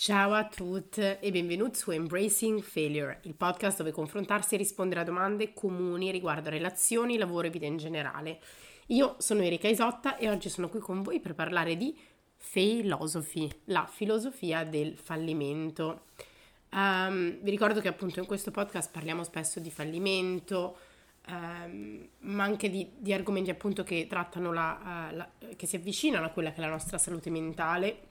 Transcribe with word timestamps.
Ciao 0.00 0.32
a 0.32 0.44
tutti 0.44 1.00
e 1.00 1.30
benvenuti 1.32 1.76
su 1.76 1.90
Embracing 1.90 2.62
Failure, 2.62 3.18
il 3.22 3.34
podcast 3.34 3.78
dove 3.78 3.90
confrontarsi 3.90 4.54
e 4.54 4.58
rispondere 4.58 5.00
a 5.00 5.04
domande 5.04 5.52
comuni 5.52 6.12
riguardo 6.12 6.50
relazioni, 6.50 7.18
lavoro 7.18 7.48
e 7.48 7.50
vita 7.50 7.66
in 7.66 7.78
generale. 7.78 8.38
Io 8.86 9.16
sono 9.18 9.42
Erika 9.42 9.66
Isotta 9.66 10.16
e 10.16 10.30
oggi 10.30 10.50
sono 10.50 10.68
qui 10.68 10.78
con 10.78 11.02
voi 11.02 11.18
per 11.18 11.34
parlare 11.34 11.76
di 11.76 11.98
philosophy, 12.52 13.50
la 13.64 13.88
filosofia 13.92 14.62
del 14.62 14.96
fallimento. 14.96 16.02
Um, 16.70 17.40
vi 17.40 17.50
ricordo 17.50 17.80
che 17.80 17.88
appunto 17.88 18.20
in 18.20 18.26
questo 18.26 18.52
podcast 18.52 18.92
parliamo 18.92 19.24
spesso 19.24 19.58
di 19.58 19.72
fallimento, 19.72 20.76
um, 21.26 22.08
ma 22.20 22.44
anche 22.44 22.70
di, 22.70 22.88
di, 22.98 23.12
argomenti 23.12 23.50
appunto 23.50 23.82
che 23.82 24.06
trattano 24.08 24.52
la, 24.52 25.08
uh, 25.10 25.16
la, 25.16 25.28
che 25.56 25.66
si 25.66 25.74
avvicinano 25.74 26.24
a 26.24 26.28
quella 26.28 26.52
che 26.52 26.58
è 26.58 26.60
la 26.60 26.70
nostra 26.70 26.98
salute 26.98 27.30
mentale 27.30 28.07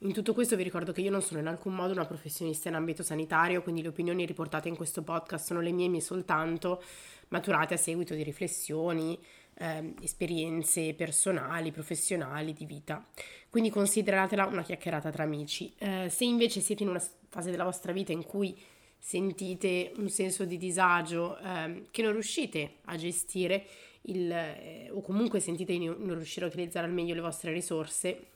in 0.00 0.12
tutto 0.12 0.34
questo 0.34 0.56
vi 0.56 0.62
ricordo 0.62 0.92
che 0.92 1.00
io 1.00 1.10
non 1.10 1.22
sono 1.22 1.40
in 1.40 1.46
alcun 1.46 1.74
modo 1.74 1.92
una 1.92 2.04
professionista 2.04 2.68
in 2.68 2.74
ambito 2.74 3.02
sanitario, 3.02 3.62
quindi 3.62 3.82
le 3.82 3.88
opinioni 3.88 4.24
riportate 4.26 4.68
in 4.68 4.76
questo 4.76 5.02
podcast 5.02 5.46
sono 5.46 5.60
le 5.60 5.72
mie, 5.72 5.88
mie 5.88 6.00
soltanto, 6.00 6.82
maturate 7.28 7.74
a 7.74 7.78
seguito 7.78 8.14
di 8.14 8.22
riflessioni, 8.22 9.18
eh, 9.58 9.94
esperienze 10.02 10.94
personali, 10.94 11.72
professionali, 11.72 12.52
di 12.52 12.64
vita. 12.64 13.06
Quindi 13.48 13.70
consideratela 13.70 14.46
una 14.46 14.62
chiacchierata 14.62 15.10
tra 15.10 15.22
amici. 15.22 15.72
Eh, 15.78 16.08
se 16.10 16.24
invece 16.24 16.60
siete 16.60 16.82
in 16.82 16.90
una 16.90 17.02
fase 17.28 17.50
della 17.50 17.64
vostra 17.64 17.92
vita 17.92 18.12
in 18.12 18.24
cui 18.24 18.56
sentite 18.98 19.92
un 19.96 20.08
senso 20.08 20.44
di 20.44 20.56
disagio 20.56 21.38
eh, 21.38 21.84
che 21.90 22.02
non 22.02 22.12
riuscite 22.12 22.76
a 22.86 22.96
gestire 22.96 23.66
il, 24.02 24.30
eh, 24.30 24.90
o 24.90 25.00
comunque 25.00 25.40
sentite 25.40 25.76
di 25.76 25.86
non 25.86 26.14
riuscire 26.14 26.44
a 26.44 26.48
utilizzare 26.48 26.86
al 26.86 26.92
meglio 26.92 27.14
le 27.14 27.20
vostre 27.20 27.52
risorse, 27.52 28.26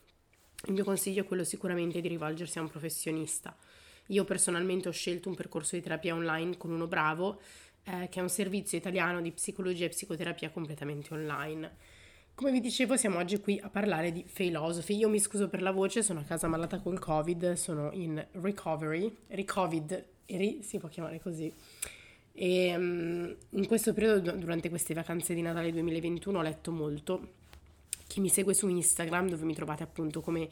il 0.65 0.73
mio 0.73 0.83
consiglio 0.83 1.23
è 1.23 1.25
quello 1.25 1.43
sicuramente 1.43 2.01
di 2.01 2.07
rivolgersi 2.07 2.59
a 2.59 2.61
un 2.61 2.69
professionista. 2.69 3.55
Io 4.07 4.23
personalmente 4.25 4.89
ho 4.89 4.91
scelto 4.91 5.29
un 5.29 5.35
percorso 5.35 5.75
di 5.75 5.81
terapia 5.81 6.13
online 6.13 6.57
con 6.57 6.71
uno 6.71 6.87
bravo, 6.87 7.39
eh, 7.83 8.09
che 8.09 8.19
è 8.19 8.21
un 8.21 8.29
servizio 8.29 8.77
italiano 8.77 9.21
di 9.21 9.31
psicologia 9.31 9.85
e 9.85 9.89
psicoterapia 9.89 10.49
completamente 10.49 11.13
online. 11.13 11.75
Come 12.35 12.51
vi 12.51 12.59
dicevo, 12.59 12.97
siamo 12.97 13.17
oggi 13.17 13.39
qui 13.39 13.59
a 13.61 13.69
parlare 13.69 14.11
di 14.11 14.25
philosophy. 14.31 14.97
Io 14.97 15.09
mi 15.09 15.19
scuso 15.19 15.47
per 15.47 15.61
la 15.61 15.71
voce, 15.71 16.01
sono 16.01 16.19
a 16.19 16.23
casa 16.23 16.47
malata 16.47 16.79
col 16.79 16.99
Covid, 16.99 17.53
sono 17.53 17.91
in 17.93 18.25
recovery, 18.33 19.15
recovid, 19.27 20.05
si 20.25 20.77
può 20.79 20.89
chiamare 20.89 21.19
così. 21.19 21.53
E 22.33 22.75
um, 22.75 23.35
in 23.49 23.67
questo 23.67 23.93
periodo, 23.93 24.31
durante 24.31 24.69
queste 24.69 24.93
vacanze 24.93 25.33
di 25.33 25.41
Natale 25.41 25.71
2021, 25.71 26.37
ho 26.37 26.41
letto 26.41 26.71
molto 26.71 27.33
chi 28.11 28.19
mi 28.19 28.27
segue 28.27 28.53
su 28.53 28.67
Instagram, 28.67 29.29
dove 29.29 29.45
mi 29.45 29.55
trovate 29.55 29.83
appunto 29.83 30.19
come 30.19 30.49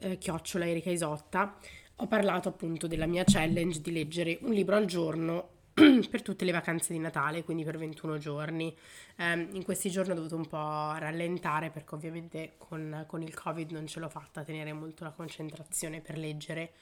eh, 0.00 0.18
chiocciola 0.18 0.68
Erika 0.68 0.90
Isotta, 0.90 1.56
ho 1.96 2.06
parlato 2.06 2.50
appunto 2.50 2.86
della 2.86 3.06
mia 3.06 3.24
challenge 3.24 3.80
di 3.80 3.90
leggere 3.90 4.36
un 4.42 4.52
libro 4.52 4.76
al 4.76 4.84
giorno 4.84 5.48
per 5.72 6.20
tutte 6.20 6.44
le 6.44 6.52
vacanze 6.52 6.92
di 6.92 6.98
Natale, 6.98 7.42
quindi 7.42 7.64
per 7.64 7.78
21 7.78 8.18
giorni. 8.18 8.76
Um, 9.16 9.48
in 9.52 9.64
questi 9.64 9.88
giorni 9.88 10.12
ho 10.12 10.14
dovuto 10.14 10.36
un 10.36 10.46
po' 10.46 10.92
rallentare 10.98 11.70
perché 11.70 11.94
ovviamente 11.94 12.52
con, 12.58 13.04
con, 13.06 13.22
il 13.22 13.32
Covid 13.32 13.70
non 13.70 13.86
ce 13.86 14.00
l'ho 14.00 14.10
fatta 14.10 14.42
tenere 14.42 14.74
molto 14.74 15.04
la 15.04 15.12
concentrazione 15.12 16.02
per 16.02 16.18
leggere 16.18 16.72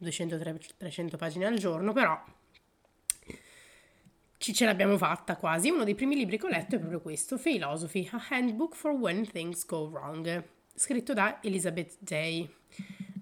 200-300 0.00 1.16
pagine 1.16 1.46
al 1.46 1.58
giorno, 1.58 1.92
però 1.92 2.16
ci 4.38 4.54
ce 4.54 4.64
l'abbiamo 4.64 4.96
fatta 4.96 5.36
quasi. 5.36 5.68
Uno 5.68 5.84
dei 5.84 5.94
primi 5.94 6.16
libri 6.16 6.38
che 6.38 6.46
ho 6.46 6.48
letto 6.48 6.76
è 6.76 6.78
proprio 6.78 7.00
questo, 7.00 7.36
Philosophy, 7.36 8.08
A 8.12 8.24
Handbook 8.30 8.74
for 8.74 8.92
When 8.92 9.28
Things 9.30 9.66
Go 9.66 9.88
Wrong, 9.88 10.42
scritto 10.74 11.12
da 11.12 11.42
Elizabeth 11.42 11.96
Day. 11.98 12.48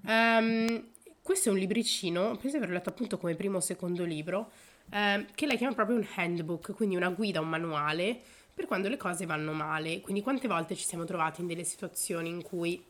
Um, 0.04 0.90
questo 1.22 1.48
è 1.48 1.52
un 1.52 1.58
libricino, 1.58 2.36
penso 2.36 2.50
di 2.50 2.56
averlo 2.56 2.74
letto 2.74 2.90
appunto 2.90 3.18
come 3.18 3.34
primo 3.34 3.56
o 3.56 3.60
secondo 3.60 4.04
libro, 4.04 4.52
eh, 4.90 5.26
che 5.34 5.46
lei 5.46 5.56
chiama 5.56 5.74
proprio 5.74 5.96
un 5.96 6.06
handbook, 6.14 6.72
quindi 6.74 6.94
una 6.94 7.08
guida, 7.08 7.40
un 7.40 7.48
manuale 7.48 8.20
per 8.54 8.66
quando 8.66 8.88
le 8.88 8.96
cose 8.96 9.26
vanno 9.26 9.52
male. 9.52 10.00
Quindi 10.00 10.22
quante 10.22 10.46
volte 10.46 10.76
ci 10.76 10.84
siamo 10.84 11.04
trovati 11.04 11.40
in 11.40 11.46
delle 11.46 11.64
situazioni 11.64 12.28
in 12.28 12.42
cui 12.42 12.82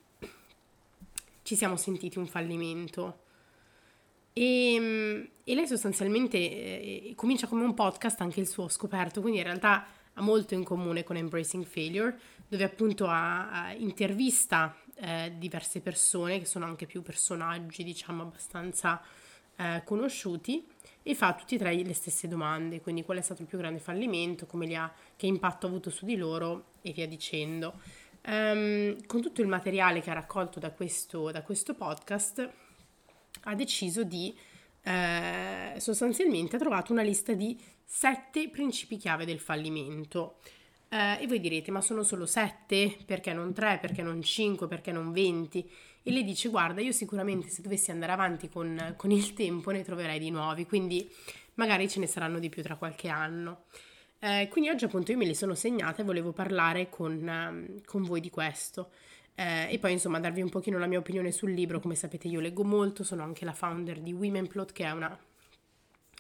ci 1.43 1.57
siamo 1.57 1.77
sentiti 1.77 2.19
un 2.19 2.27
fallimento, 2.27 3.21
e, 4.39 4.75
ehm, 4.75 5.29
e 5.45 5.55
lei 5.55 5.67
sostanzialmente 5.67 6.37
eh, 6.37 7.13
comincia 7.17 7.47
come 7.47 7.65
un 7.65 7.73
podcast 7.73 8.21
anche 8.21 8.41
il 8.41 8.47
suo 8.47 8.69
scoperto, 8.69 9.23
quindi 9.23 9.39
in 9.39 9.47
realtà 9.47 9.87
ha 10.13 10.21
molto 10.21 10.53
in 10.53 10.63
comune 10.63 11.05
con 11.05 11.17
Embracing 11.17 11.65
Failure, 11.65 12.19
dove 12.47 12.65
appunto 12.65 13.07
ha, 13.07 13.51
ha 13.51 13.73
intervista 13.73 14.77
eh, 14.97 15.33
diverse 15.39 15.81
persone 15.81 16.39
che 16.39 16.45
sono 16.45 16.67
anche 16.67 16.85
più 16.85 17.01
personaggi, 17.01 17.83
diciamo, 17.83 18.23
abbastanza 18.23 19.01
eh, 19.57 19.81
conosciuti 19.85 20.67
e 21.03 21.15
fa 21.15 21.35
tutti 21.35 21.55
e 21.55 21.59
tre 21.59 21.75
le 21.75 21.95
stesse 21.95 22.29
domande, 22.29 22.83
quindi 22.83 23.05
qual 23.05 23.17
è 23.17 23.23
stato 23.23 23.41
il 23.41 23.49
più 23.49 23.57
grande 23.57 23.79
fallimento, 23.79 24.47
ha, 24.75 24.93
che 25.17 25.27
impatto 25.27 25.65
ha 25.65 25.69
avuto 25.71 25.89
su 25.89 26.05
di 26.05 26.17
loro 26.17 26.73
e 26.83 26.93
via 26.93 27.07
dicendo. 27.07 27.81
Um, 28.29 29.07
con 29.07 29.23
tutto 29.23 29.41
il 29.41 29.47
materiale 29.47 30.01
che 30.01 30.11
ha 30.11 30.15
raccolto 30.15 30.59
da 30.59 30.73
questo, 30.73 31.31
da 31.31 31.43
questo 31.43 31.75
podcast, 31.75 32.51
ha 33.43 33.55
deciso 33.55 34.05
di 34.05 34.35
eh, 34.83 35.75
sostanzialmente 35.79 36.57
ha 36.57 36.59
trovato 36.61 36.93
una 36.93 37.03
lista 37.03 37.33
di 37.33 37.59
sette 37.85 38.49
principi 38.49 38.97
chiave 38.97 39.25
del 39.25 39.41
fallimento. 39.41 40.39
Eh, 40.89 41.23
e 41.23 41.27
voi 41.27 41.41
direte, 41.41 41.71
ma 41.71 41.81
sono 41.81 42.03
solo 42.05 42.27
sette? 42.27 42.97
Perché 43.05 43.33
non 43.33 43.53
tre? 43.53 43.79
Perché 43.81 44.03
non 44.03 44.23
cinque? 44.23 44.69
Perché 44.69 44.93
non 44.93 45.11
venti? 45.11 45.69
E 46.03 46.13
lei 46.13 46.23
dice, 46.23 46.49
guarda, 46.49 46.81
io 46.81 46.93
sicuramente 46.93 47.49
se 47.49 47.63
dovessi 47.63 47.91
andare 47.91 48.13
avanti 48.13 48.49
con, 48.49 48.95
con 48.97 49.11
il 49.11 49.33
tempo 49.33 49.73
ne 49.73 49.83
troverei 49.83 50.21
di 50.21 50.31
nuovi, 50.31 50.65
quindi 50.65 51.11
magari 51.55 51.89
ce 51.89 51.99
ne 51.99 52.07
saranno 52.07 52.39
di 52.39 52.49
più 52.49 52.63
tra 52.63 52.77
qualche 52.77 53.09
anno. 53.09 53.65
Eh, 54.21 54.47
quindi 54.51 54.71
oggi 54.71 54.85
appunto 54.85 55.11
io 55.11 55.19
me 55.19 55.25
li 55.25 55.35
sono 55.35 55.55
segnate 55.55 56.03
e 56.03 56.05
volevo 56.05 56.33
parlare 56.33 56.89
con, 56.89 57.83
con 57.85 58.03
voi 58.05 58.21
di 58.21 58.31
questo. 58.31 58.91
Eh, 59.39 59.71
e 59.71 59.79
poi 59.79 59.93
insomma 59.93 60.19
darvi 60.19 60.41
un 60.41 60.49
pochino 60.49 60.79
la 60.79 60.87
mia 60.87 60.99
opinione 60.99 61.31
sul 61.31 61.53
libro, 61.53 61.79
come 61.79 61.95
sapete 61.95 62.27
io 62.27 62.41
leggo 62.41 62.65
molto, 62.65 63.05
sono 63.05 63.23
anche 63.23 63.45
la 63.45 63.53
founder 63.53 64.01
di 64.01 64.15
Womenplot 64.15 64.73
che 64.73 64.85
è 64.85 64.91
una, 64.93 65.17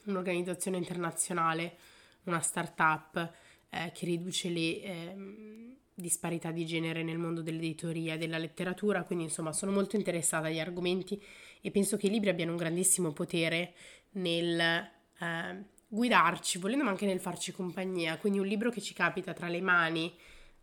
un'organizzazione 0.04 0.76
internazionale, 0.76 1.76
una 2.24 2.40
startup 2.40 3.32
eh, 3.70 3.90
che 3.94 4.04
riduce 4.04 4.50
le 4.50 4.82
eh, 4.82 5.16
disparità 5.94 6.50
di 6.50 6.66
genere 6.66 7.02
nel 7.02 7.16
mondo 7.16 7.40
dell'editoria 7.40 8.14
e 8.14 8.18
della 8.18 8.36
letteratura, 8.36 9.04
quindi 9.04 9.24
insomma 9.24 9.54
sono 9.54 9.72
molto 9.72 9.96
interessata 9.96 10.48
agli 10.48 10.60
argomenti 10.60 11.20
e 11.62 11.70
penso 11.70 11.96
che 11.96 12.08
i 12.08 12.10
libri 12.10 12.28
abbiano 12.28 12.50
un 12.50 12.58
grandissimo 12.58 13.12
potere 13.12 13.72
nel 14.12 14.60
eh, 14.60 15.64
guidarci, 15.88 16.58
volendo 16.58 16.84
ma 16.84 16.90
anche 16.90 17.06
nel 17.06 17.20
farci 17.20 17.50
compagnia, 17.52 18.18
quindi 18.18 18.38
un 18.40 18.46
libro 18.46 18.68
che 18.68 18.82
ci 18.82 18.92
capita 18.92 19.32
tra 19.32 19.48
le 19.48 19.62
mani 19.62 20.14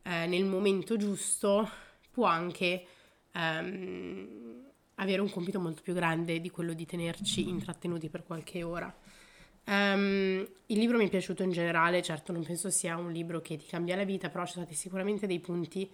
eh, 0.03 0.27
nel 0.27 0.45
momento 0.45 0.97
giusto 0.97 1.67
può 2.13 2.25
anche 2.27 2.85
um, 3.33 4.61
avere 4.95 5.21
un 5.21 5.29
compito 5.29 5.59
molto 5.59 5.81
più 5.81 5.93
grande 5.93 6.39
di 6.39 6.51
quello 6.51 6.73
di 6.73 6.85
tenerci 6.85 7.49
intrattenuti 7.49 8.07
per 8.09 8.23
qualche 8.23 8.61
ora. 8.61 8.95
Um, 9.65 10.47
il 10.67 10.77
libro 10.77 10.97
mi 10.97 11.07
è 11.07 11.09
piaciuto 11.09 11.41
in 11.41 11.51
generale, 11.51 12.03
certo 12.03 12.31
non 12.31 12.43
penso 12.43 12.69
sia 12.69 12.97
un 12.97 13.11
libro 13.11 13.41
che 13.41 13.57
ti 13.57 13.65
cambia 13.65 13.95
la 13.95 14.03
vita, 14.03 14.29
però 14.29 14.45
ci 14.45 14.53
sono 14.53 14.65
stati 14.65 14.79
sicuramente 14.79 15.25
dei 15.25 15.39
punti 15.39 15.89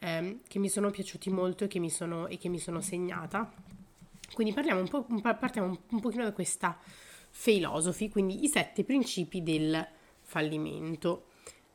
um, 0.00 0.40
che 0.46 0.58
mi 0.58 0.68
sono 0.68 0.90
piaciuti 0.90 1.30
molto 1.30 1.64
e 1.64 1.68
che 1.68 1.78
mi 1.78 1.90
sono, 1.90 2.28
che 2.38 2.48
mi 2.48 2.58
sono 2.58 2.80
segnata. 2.80 3.50
Quindi 4.34 4.52
parliamo 4.52 4.80
un 4.80 4.88
po', 4.88 5.06
partiamo 5.22 5.68
un, 5.68 5.78
un 5.90 6.00
pochino 6.00 6.24
da 6.24 6.32
questa 6.32 6.78
philosophy, 7.42 8.10
quindi 8.10 8.44
i 8.44 8.48
sette 8.48 8.84
principi 8.84 9.42
del 9.42 9.86
fallimento. 10.20 11.26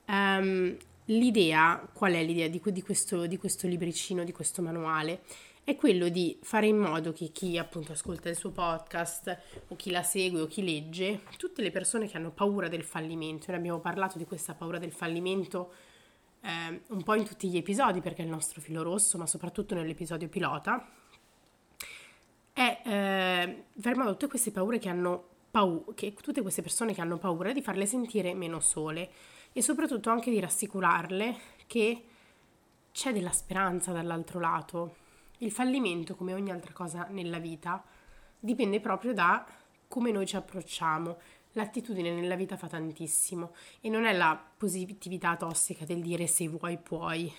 Um, 0.07 0.77
l'idea, 1.09 1.87
qual 1.93 2.13
è 2.13 2.23
l'idea 2.23 2.47
di, 2.47 2.61
di, 2.63 2.81
questo, 2.81 3.25
di 3.25 3.37
questo 3.37 3.67
libricino, 3.67 4.23
di 4.23 4.31
questo 4.31 4.61
manuale? 4.61 5.21
È 5.63 5.75
quello 5.75 6.09
di 6.09 6.37
fare 6.41 6.67
in 6.67 6.77
modo 6.77 7.11
che 7.13 7.31
chi 7.31 7.57
appunto 7.57 7.91
ascolta 7.91 8.29
il 8.29 8.35
suo 8.35 8.49
podcast 8.49 9.37
o 9.67 9.75
chi 9.75 9.91
la 9.91 10.01
segue 10.01 10.41
o 10.41 10.47
chi 10.47 10.63
legge, 10.63 11.21
tutte 11.37 11.61
le 11.61 11.71
persone 11.71 12.07
che 12.07 12.17
hanno 12.17 12.31
paura 12.31 12.67
del 12.67 12.83
fallimento, 12.83 13.45
noi 13.49 13.59
abbiamo 13.59 13.79
parlato 13.79 14.17
di 14.17 14.25
questa 14.25 14.53
paura 14.53 14.79
del 14.79 14.91
fallimento 14.91 15.71
eh, 16.41 16.81
un 16.87 17.03
po' 17.03 17.13
in 17.15 17.25
tutti 17.25 17.49
gli 17.49 17.57
episodi 17.57 18.01
perché 18.01 18.21
è 18.21 18.25
il 18.25 18.31
nostro 18.31 18.61
filo 18.61 18.81
rosso, 18.81 19.17
ma 19.17 19.27
soprattutto 19.27 19.75
nell'episodio 19.75 20.27
pilota, 20.27 20.89
è 22.51 22.81
eh, 22.83 23.63
fare 23.79 23.95
in 23.95 24.01
modo 24.01 24.11
tutte 24.11 24.27
queste 24.27 24.51
paure 24.51 24.79
che 24.79 24.89
hanno 24.89 25.23
paura, 25.51 25.93
che 25.93 26.13
tutte 26.13 26.41
queste 26.41 26.63
persone 26.63 26.93
che 26.93 27.01
hanno 27.01 27.17
paura 27.17 27.51
di 27.51 27.61
farle 27.61 27.85
sentire 27.85 28.33
meno 28.33 28.59
sole 28.59 29.09
e 29.51 29.61
soprattutto 29.61 30.09
anche 30.09 30.31
di 30.31 30.39
rassicurarle 30.39 31.35
che 31.67 32.03
c'è 32.91 33.13
della 33.13 33.31
speranza 33.31 33.91
dall'altro 33.91 34.39
lato. 34.39 34.95
Il 35.39 35.51
fallimento, 35.51 36.15
come 36.15 36.33
ogni 36.33 36.51
altra 36.51 36.73
cosa 36.73 37.07
nella 37.09 37.39
vita, 37.39 37.83
dipende 38.39 38.79
proprio 38.79 39.13
da 39.13 39.45
come 39.87 40.11
noi 40.11 40.25
ci 40.25 40.35
approcciamo. 40.35 41.17
L'attitudine 41.53 42.11
nella 42.11 42.35
vita 42.35 42.57
fa 42.57 42.67
tantissimo 42.67 43.53
e 43.81 43.89
non 43.89 44.05
è 44.05 44.13
la 44.13 44.39
positività 44.57 45.35
tossica 45.35 45.83
del 45.83 46.01
dire 46.01 46.27
se 46.27 46.47
vuoi 46.47 46.77
puoi, 46.77 47.31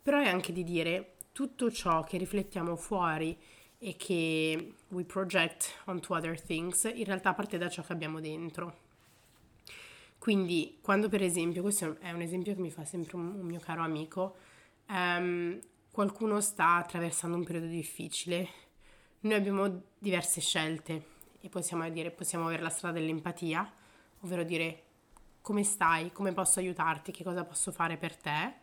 però 0.00 0.18
è 0.20 0.28
anche 0.28 0.52
di 0.52 0.64
dire 0.64 1.14
tutto 1.32 1.70
ciò 1.70 2.02
che 2.02 2.16
riflettiamo 2.16 2.76
fuori 2.76 3.36
e 3.78 3.96
che 3.96 4.74
we 4.88 5.04
project 5.04 5.82
onto 5.86 6.14
other 6.14 6.40
things, 6.40 6.84
in 6.84 7.04
realtà 7.04 7.34
parte 7.34 7.58
da 7.58 7.68
ciò 7.68 7.82
che 7.82 7.92
abbiamo 7.92 8.20
dentro. 8.20 8.91
Quindi 10.22 10.78
quando 10.80 11.08
per 11.08 11.20
esempio, 11.20 11.62
questo 11.62 11.96
è 11.98 12.12
un 12.12 12.20
esempio 12.20 12.54
che 12.54 12.60
mi 12.60 12.70
fa 12.70 12.84
sempre 12.84 13.16
un, 13.16 13.34
un 13.40 13.44
mio 13.44 13.58
caro 13.58 13.82
amico, 13.82 14.36
um, 14.88 15.58
qualcuno 15.90 16.40
sta 16.40 16.76
attraversando 16.76 17.36
un 17.36 17.42
periodo 17.42 17.66
difficile, 17.66 18.48
noi 19.22 19.34
abbiamo 19.34 19.82
diverse 19.98 20.40
scelte 20.40 21.06
e 21.40 21.48
possiamo 21.48 21.90
dire, 21.90 22.12
possiamo 22.12 22.46
avere 22.46 22.62
la 22.62 22.68
strada 22.68 23.00
dell'empatia, 23.00 23.68
ovvero 24.20 24.44
dire 24.44 24.82
come 25.40 25.64
stai, 25.64 26.12
come 26.12 26.32
posso 26.32 26.60
aiutarti, 26.60 27.10
che 27.10 27.24
cosa 27.24 27.42
posso 27.42 27.72
fare 27.72 27.96
per 27.96 28.16
te? 28.16 28.54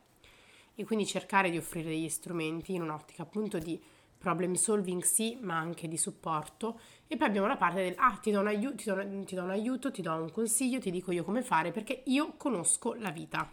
E 0.75 0.85
quindi 0.85 1.05
cercare 1.05 1.49
di 1.49 1.57
offrire 1.57 1.89
degli 1.89 2.07
strumenti 2.07 2.73
in 2.73 2.83
un'ottica 2.83 3.23
appunto 3.23 3.59
di 3.59 3.77
problem 4.19 4.53
solving 4.53 5.01
sì, 5.01 5.37
ma 5.41 5.57
anche 5.57 5.87
di 5.87 5.97
supporto. 5.97 6.79
E 7.07 7.17
poi 7.17 7.27
abbiamo 7.27 7.47
la 7.47 7.57
parte 7.57 7.81
del 7.81 7.95
ah, 7.97 8.19
ti 8.21 8.29
do, 8.29 8.41
un 8.41 8.47
aiuto, 8.47 8.75
ti, 8.75 8.83
do, 8.83 9.23
ti 9.23 9.33
do 9.33 9.43
un 9.43 9.49
aiuto, 9.49 9.91
ti 9.91 10.01
do 10.01 10.13
un 10.13 10.31
consiglio, 10.31 10.79
ti 10.79 10.91
dico 10.91 11.11
io 11.11 11.23
come 11.23 11.41
fare 11.41 11.71
perché 11.71 12.03
io 12.05 12.33
conosco 12.37 12.93
la 12.93 13.09
vita. 13.09 13.49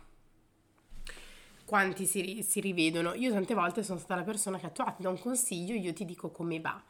Quanti 1.65 2.05
si, 2.05 2.43
si 2.43 2.61
rivedono? 2.61 3.15
Io 3.15 3.33
tante 3.33 3.55
volte 3.55 3.83
sono 3.83 3.99
stata 3.99 4.17
la 4.17 4.25
persona 4.25 4.59
che 4.59 4.67
ha 4.67 4.73
ah, 4.75 4.91
ti 4.91 5.03
do 5.03 5.11
un 5.11 5.19
consiglio, 5.19 5.75
io 5.75 5.93
ti 5.93 6.05
dico 6.05 6.31
come 6.31 6.61
va. 6.61 6.83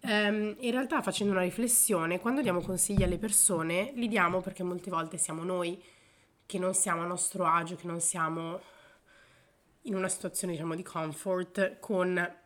Um, 0.00 0.54
in 0.60 0.70
realtà 0.70 1.02
facendo 1.02 1.32
una 1.32 1.42
riflessione, 1.42 2.20
quando 2.20 2.40
diamo 2.40 2.60
consigli 2.60 3.02
alle 3.02 3.18
persone, 3.18 3.90
li 3.94 4.06
diamo 4.06 4.40
perché 4.40 4.62
molte 4.62 4.90
volte 4.90 5.18
siamo 5.18 5.42
noi 5.42 5.82
che 6.46 6.58
non 6.58 6.72
siamo 6.72 7.02
a 7.02 7.06
nostro 7.06 7.44
agio, 7.44 7.74
che 7.74 7.86
non 7.86 8.00
siamo 8.00 8.60
in 9.82 9.94
una 9.94 10.08
situazione 10.08 10.52
diciamo 10.52 10.74
di 10.74 10.82
comfort 10.82 11.78
con 11.80 12.36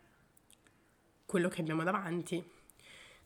quello 1.27 1.49
che 1.49 1.61
abbiamo 1.61 1.83
davanti. 1.83 2.43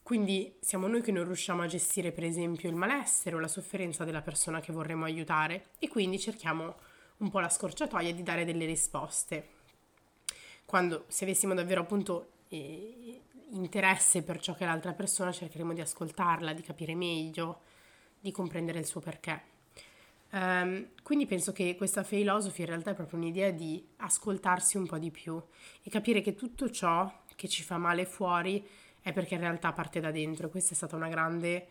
Quindi 0.03 0.55
siamo 0.61 0.87
noi 0.87 1.03
che 1.03 1.11
non 1.11 1.25
riusciamo 1.25 1.63
a 1.63 1.67
gestire 1.67 2.13
per 2.13 2.23
esempio 2.23 2.69
il 2.69 2.77
malessere 2.77 3.35
o 3.35 3.41
la 3.41 3.49
sofferenza 3.49 4.05
della 4.05 4.23
persona 4.23 4.61
che 4.61 4.73
vorremmo 4.73 5.05
aiutare 5.05 5.71
e 5.81 5.89
quindi 5.89 6.21
cerchiamo 6.21 6.77
un 7.17 7.31
po' 7.31 7.41
la 7.41 7.49
scorciatoia 7.49 8.15
di 8.15 8.23
dare 8.23 8.45
delle 8.45 8.67
risposte. 8.67 9.49
Quando 10.65 11.07
se 11.09 11.25
avessimo 11.25 11.55
davvero 11.55 11.81
appunto 11.81 12.31
eh, 12.49 13.21
interesse 13.51 14.23
per 14.23 14.41
ciò 14.41 14.55
che 14.55 14.65
è 14.65 14.67
l'altra 14.67 14.93
persona 14.93 15.33
cercheremo 15.33 15.73
di 15.73 15.81
ascoltarla, 15.81 16.53
di 16.53 16.63
capire 16.63 16.95
meglio, 16.95 17.63
di 18.21 18.31
comprendere 18.31 18.79
il 18.79 18.87
suo 18.87 19.01
perché. 19.01 19.55
Um, 20.31 20.89
quindi 21.03 21.27
penso 21.27 21.53
che 21.53 21.77
questa 21.77 22.03
philosophy 22.03 22.63
in 22.63 22.69
realtà 22.69 22.91
è 22.91 22.95
proprio 22.95 23.19
un'idea 23.19 23.51
di 23.51 23.85
ascoltarsi 23.97 24.77
un 24.77 24.87
po' 24.87 24.99
di 24.99 25.11
più 25.11 25.41
e 25.83 25.89
capire 25.89 26.21
che 26.21 26.35
tutto 26.35 26.69
ciò 26.71 27.11
che 27.37 27.49
ci 27.49 27.63
fa 27.63 27.79
male 27.79 28.05
fuori 28.05 28.67
è 29.01 29.13
perché 29.13 29.35
in 29.35 29.41
realtà 29.41 29.73
parte 29.73 30.01
da 30.01 30.11
dentro. 30.11 30.49
Questa 30.49 30.73
è 30.73 30.75
stata 30.75 30.97
una 30.97 31.09
grande 31.09 31.69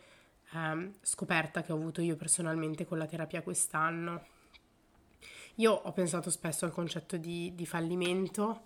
um, 0.53 0.93
scoperta 1.01 1.61
che 1.63 1.73
ho 1.73 1.75
avuto 1.75 2.01
io 2.01 2.15
personalmente 2.15 2.85
con 2.85 2.97
la 2.97 3.05
terapia 3.05 3.41
quest'anno. 3.41 4.25
Io 5.55 5.71
ho 5.73 5.91
pensato 5.91 6.29
spesso 6.29 6.63
al 6.65 6.71
concetto 6.71 7.17
di, 7.17 7.53
di 7.53 7.65
fallimento, 7.65 8.61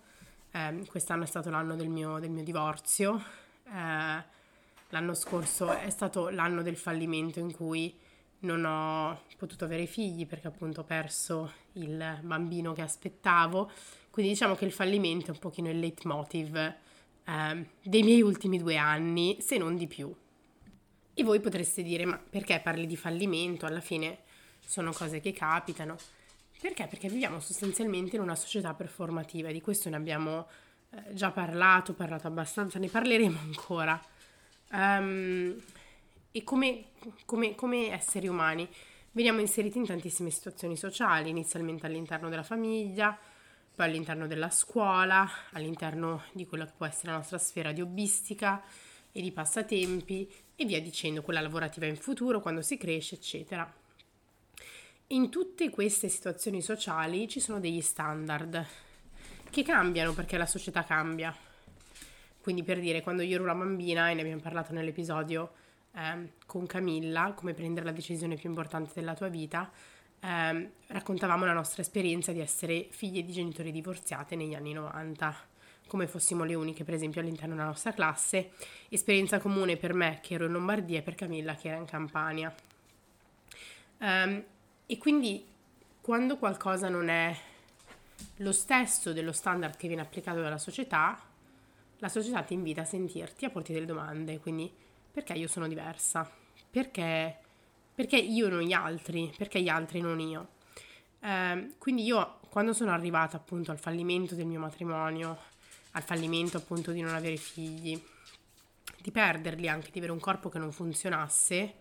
um, 0.52 0.84
quest'anno 0.86 1.24
è 1.24 1.26
stato 1.26 1.50
l'anno 1.50 1.74
del 1.74 1.88
mio, 1.88 2.18
del 2.20 2.30
mio 2.30 2.44
divorzio, 2.44 3.12
uh, 3.12 3.72
l'anno 3.72 5.14
scorso 5.14 5.72
è 5.72 5.90
stato 5.90 6.28
l'anno 6.28 6.62
del 6.62 6.76
fallimento 6.76 7.40
in 7.40 7.52
cui 7.52 7.96
non 8.40 8.64
ho 8.64 9.22
potuto 9.36 9.64
avere 9.64 9.86
figli 9.86 10.26
perché 10.26 10.46
appunto 10.46 10.80
ho 10.80 10.84
perso 10.84 11.52
il 11.72 12.18
bambino 12.22 12.72
che 12.72 12.82
aspettavo, 12.82 13.70
quindi 14.10 14.32
diciamo 14.32 14.54
che 14.54 14.64
il 14.64 14.72
fallimento 14.72 15.26
è 15.26 15.30
un 15.30 15.38
pochino 15.38 15.70
il 15.70 15.78
leitmotiv 15.78 16.74
eh, 17.30 17.66
dei 17.82 18.02
miei 18.02 18.22
ultimi 18.22 18.58
due 18.58 18.76
anni, 18.76 19.38
se 19.40 19.56
non 19.56 19.76
di 19.76 19.86
più. 19.86 20.12
E 21.14 21.22
voi 21.22 21.40
potreste 21.40 21.82
dire, 21.82 22.04
ma 22.04 22.18
perché 22.18 22.60
parli 22.62 22.86
di 22.86 22.96
fallimento? 22.96 23.66
Alla 23.66 23.80
fine 23.80 24.18
sono 24.64 24.92
cose 24.92 25.20
che 25.20 25.32
capitano. 25.32 25.96
Perché? 26.60 26.86
Perché 26.86 27.08
viviamo 27.08 27.40
sostanzialmente 27.40 28.16
in 28.16 28.22
una 28.22 28.34
società 28.34 28.74
performativa, 28.74 29.50
di 29.50 29.60
questo 29.60 29.88
ne 29.88 29.96
abbiamo 29.96 30.46
eh, 30.90 31.14
già 31.14 31.30
parlato, 31.30 31.94
parlato 31.94 32.26
abbastanza, 32.26 32.78
ne 32.78 32.88
parleremo 32.88 33.38
ancora. 33.40 34.00
Um, 34.72 35.56
e 36.32 36.44
come, 36.44 36.84
come, 37.24 37.54
come 37.54 37.90
esseri 37.90 38.28
umani 38.28 38.68
veniamo 39.12 39.40
inseriti 39.40 39.78
in 39.78 39.86
tantissime 39.86 40.30
situazioni 40.30 40.76
sociali, 40.76 41.30
inizialmente 41.30 41.86
all'interno 41.86 42.28
della 42.28 42.44
famiglia, 42.44 43.18
poi 43.80 43.88
all'interno 43.88 44.26
della 44.26 44.50
scuola, 44.50 45.26
all'interno 45.52 46.24
di 46.32 46.46
quella 46.46 46.66
che 46.66 46.72
può 46.76 46.84
essere 46.84 47.12
la 47.12 47.16
nostra 47.16 47.38
sfera 47.38 47.72
di 47.72 47.80
hobbistica 47.80 48.62
e 49.10 49.22
di 49.22 49.32
passatempi 49.32 50.30
e 50.54 50.66
via 50.66 50.82
dicendo, 50.82 51.22
quella 51.22 51.40
lavorativa 51.40 51.86
in 51.86 51.96
futuro, 51.96 52.42
quando 52.42 52.60
si 52.60 52.76
cresce, 52.76 53.14
eccetera. 53.14 53.72
In 55.06 55.30
tutte 55.30 55.70
queste 55.70 56.10
situazioni 56.10 56.60
sociali 56.60 57.26
ci 57.26 57.40
sono 57.40 57.58
degli 57.58 57.80
standard 57.80 58.66
che 59.48 59.62
cambiano 59.62 60.12
perché 60.12 60.36
la 60.36 60.44
società 60.44 60.84
cambia. 60.84 61.34
Quindi 62.42 62.62
per 62.62 62.80
dire, 62.80 63.00
quando 63.00 63.22
io 63.22 63.36
ero 63.36 63.44
una 63.44 63.54
bambina, 63.54 64.10
e 64.10 64.14
ne 64.14 64.20
abbiamo 64.20 64.42
parlato 64.42 64.74
nell'episodio 64.74 65.52
eh, 65.94 66.32
con 66.44 66.66
Camilla, 66.66 67.32
come 67.34 67.54
prendere 67.54 67.86
la 67.86 67.92
decisione 67.92 68.36
più 68.36 68.50
importante 68.50 68.92
della 68.92 69.14
tua 69.14 69.28
vita, 69.28 69.70
eh, 70.20 70.70
raccontavamo 70.86 71.44
la 71.44 71.52
nostra 71.52 71.82
esperienza 71.82 72.32
di 72.32 72.40
essere 72.40 72.86
figlie 72.90 73.22
di 73.22 73.32
genitori 73.32 73.72
divorziate 73.72 74.36
negli 74.36 74.54
anni 74.54 74.72
90, 74.72 75.34
come 75.86 76.06
fossimo 76.06 76.44
le 76.44 76.54
uniche 76.54 76.84
per 76.84 76.94
esempio 76.94 77.20
all'interno 77.20 77.54
della 77.54 77.66
nostra 77.66 77.92
classe, 77.92 78.52
esperienza 78.88 79.40
comune 79.40 79.76
per 79.76 79.94
me 79.94 80.20
che 80.22 80.34
ero 80.34 80.46
in 80.46 80.52
Lombardia 80.52 80.98
e 80.98 81.02
per 81.02 81.14
Camilla 81.14 81.54
che 81.54 81.68
era 81.68 81.78
in 81.78 81.86
Campania. 81.86 82.54
Um, 83.98 84.42
e 84.86 84.98
quindi 84.98 85.44
quando 86.00 86.38
qualcosa 86.38 86.88
non 86.88 87.08
è 87.08 87.36
lo 88.36 88.52
stesso 88.52 89.12
dello 89.12 89.32
standard 89.32 89.76
che 89.76 89.86
viene 89.86 90.02
applicato 90.02 90.40
dalla 90.40 90.58
società, 90.58 91.20
la 91.98 92.08
società 92.08 92.42
ti 92.42 92.54
invita 92.54 92.82
a 92.82 92.86
sentirti, 92.86 93.44
a 93.44 93.50
porti 93.50 93.72
delle 93.72 93.86
domande, 93.86 94.38
quindi 94.38 94.72
perché 95.12 95.34
io 95.34 95.48
sono 95.48 95.68
diversa? 95.68 96.30
Perché 96.70 97.38
perché 98.00 98.16
io 98.16 98.48
non 98.48 98.62
gli 98.62 98.72
altri, 98.72 99.30
perché 99.36 99.60
gli 99.60 99.68
altri 99.68 100.00
non 100.00 100.18
io. 100.20 100.52
Eh, 101.20 101.74
quindi 101.76 102.02
io 102.02 102.38
quando 102.48 102.72
sono 102.72 102.92
arrivata 102.92 103.36
appunto 103.36 103.72
al 103.72 103.78
fallimento 103.78 104.34
del 104.34 104.46
mio 104.46 104.58
matrimonio, 104.58 105.36
al 105.90 106.02
fallimento 106.02 106.56
appunto 106.56 106.92
di 106.92 107.02
non 107.02 107.14
avere 107.14 107.36
figli, 107.36 108.02
di 109.02 109.10
perderli 109.10 109.68
anche, 109.68 109.90
di 109.90 109.98
avere 109.98 110.14
un 110.14 110.18
corpo 110.18 110.48
che 110.48 110.58
non 110.58 110.72
funzionasse 110.72 111.74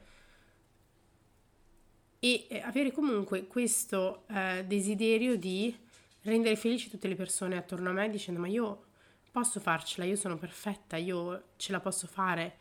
e 2.20 2.62
avere 2.66 2.92
comunque 2.92 3.48
questo 3.48 4.26
eh, 4.28 4.66
desiderio 4.68 5.38
di 5.38 5.74
rendere 6.24 6.58
felici 6.58 6.90
tutte 6.90 7.08
le 7.08 7.16
persone 7.16 7.56
attorno 7.56 7.92
a 7.92 7.94
me 7.94 8.10
dicendo 8.10 8.42
ma 8.42 8.48
io 8.50 8.88
posso 9.32 9.62
farcela, 9.62 10.06
io 10.06 10.18
sono 10.18 10.36
perfetta, 10.36 10.98
io 10.98 11.44
ce 11.56 11.72
la 11.72 11.80
posso 11.80 12.08
fare 12.08 12.58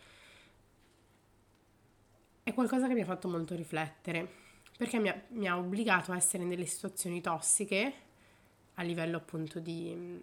è 2.48 2.54
qualcosa 2.54 2.88
che 2.88 2.94
mi 2.94 3.02
ha 3.02 3.04
fatto 3.04 3.28
molto 3.28 3.54
riflettere, 3.54 4.26
perché 4.76 4.98
mi 4.98 5.08
ha, 5.08 5.22
mi 5.28 5.46
ha 5.46 5.58
obbligato 5.58 6.12
a 6.12 6.16
essere 6.16 6.42
in 6.42 6.48
delle 6.48 6.64
situazioni 6.64 7.20
tossiche 7.20 7.92
a 8.74 8.82
livello 8.82 9.18
appunto 9.18 9.58
di 9.58 10.22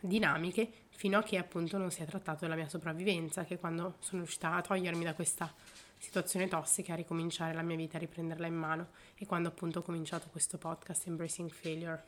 dinamiche, 0.00 0.70
fino 0.90 1.18
a 1.18 1.22
che 1.22 1.38
appunto 1.38 1.78
non 1.78 1.90
si 1.90 2.02
è 2.02 2.06
trattato 2.06 2.40
della 2.40 2.56
mia 2.56 2.68
sopravvivenza, 2.68 3.44
che 3.44 3.58
quando 3.58 3.96
sono 4.00 4.22
riuscita 4.22 4.54
a 4.54 4.60
togliermi 4.60 5.04
da 5.04 5.14
questa 5.14 5.52
situazione 5.98 6.48
tossica, 6.48 6.94
a 6.94 6.96
ricominciare 6.96 7.54
la 7.54 7.62
mia 7.62 7.76
vita, 7.76 7.96
a 7.96 8.00
riprenderla 8.00 8.46
in 8.46 8.54
mano, 8.54 8.88
e 9.16 9.26
quando 9.26 9.48
appunto 9.48 9.80
ho 9.80 9.82
cominciato 9.82 10.28
questo 10.30 10.58
podcast 10.58 11.06
Embracing 11.06 11.50
Failure. 11.50 12.02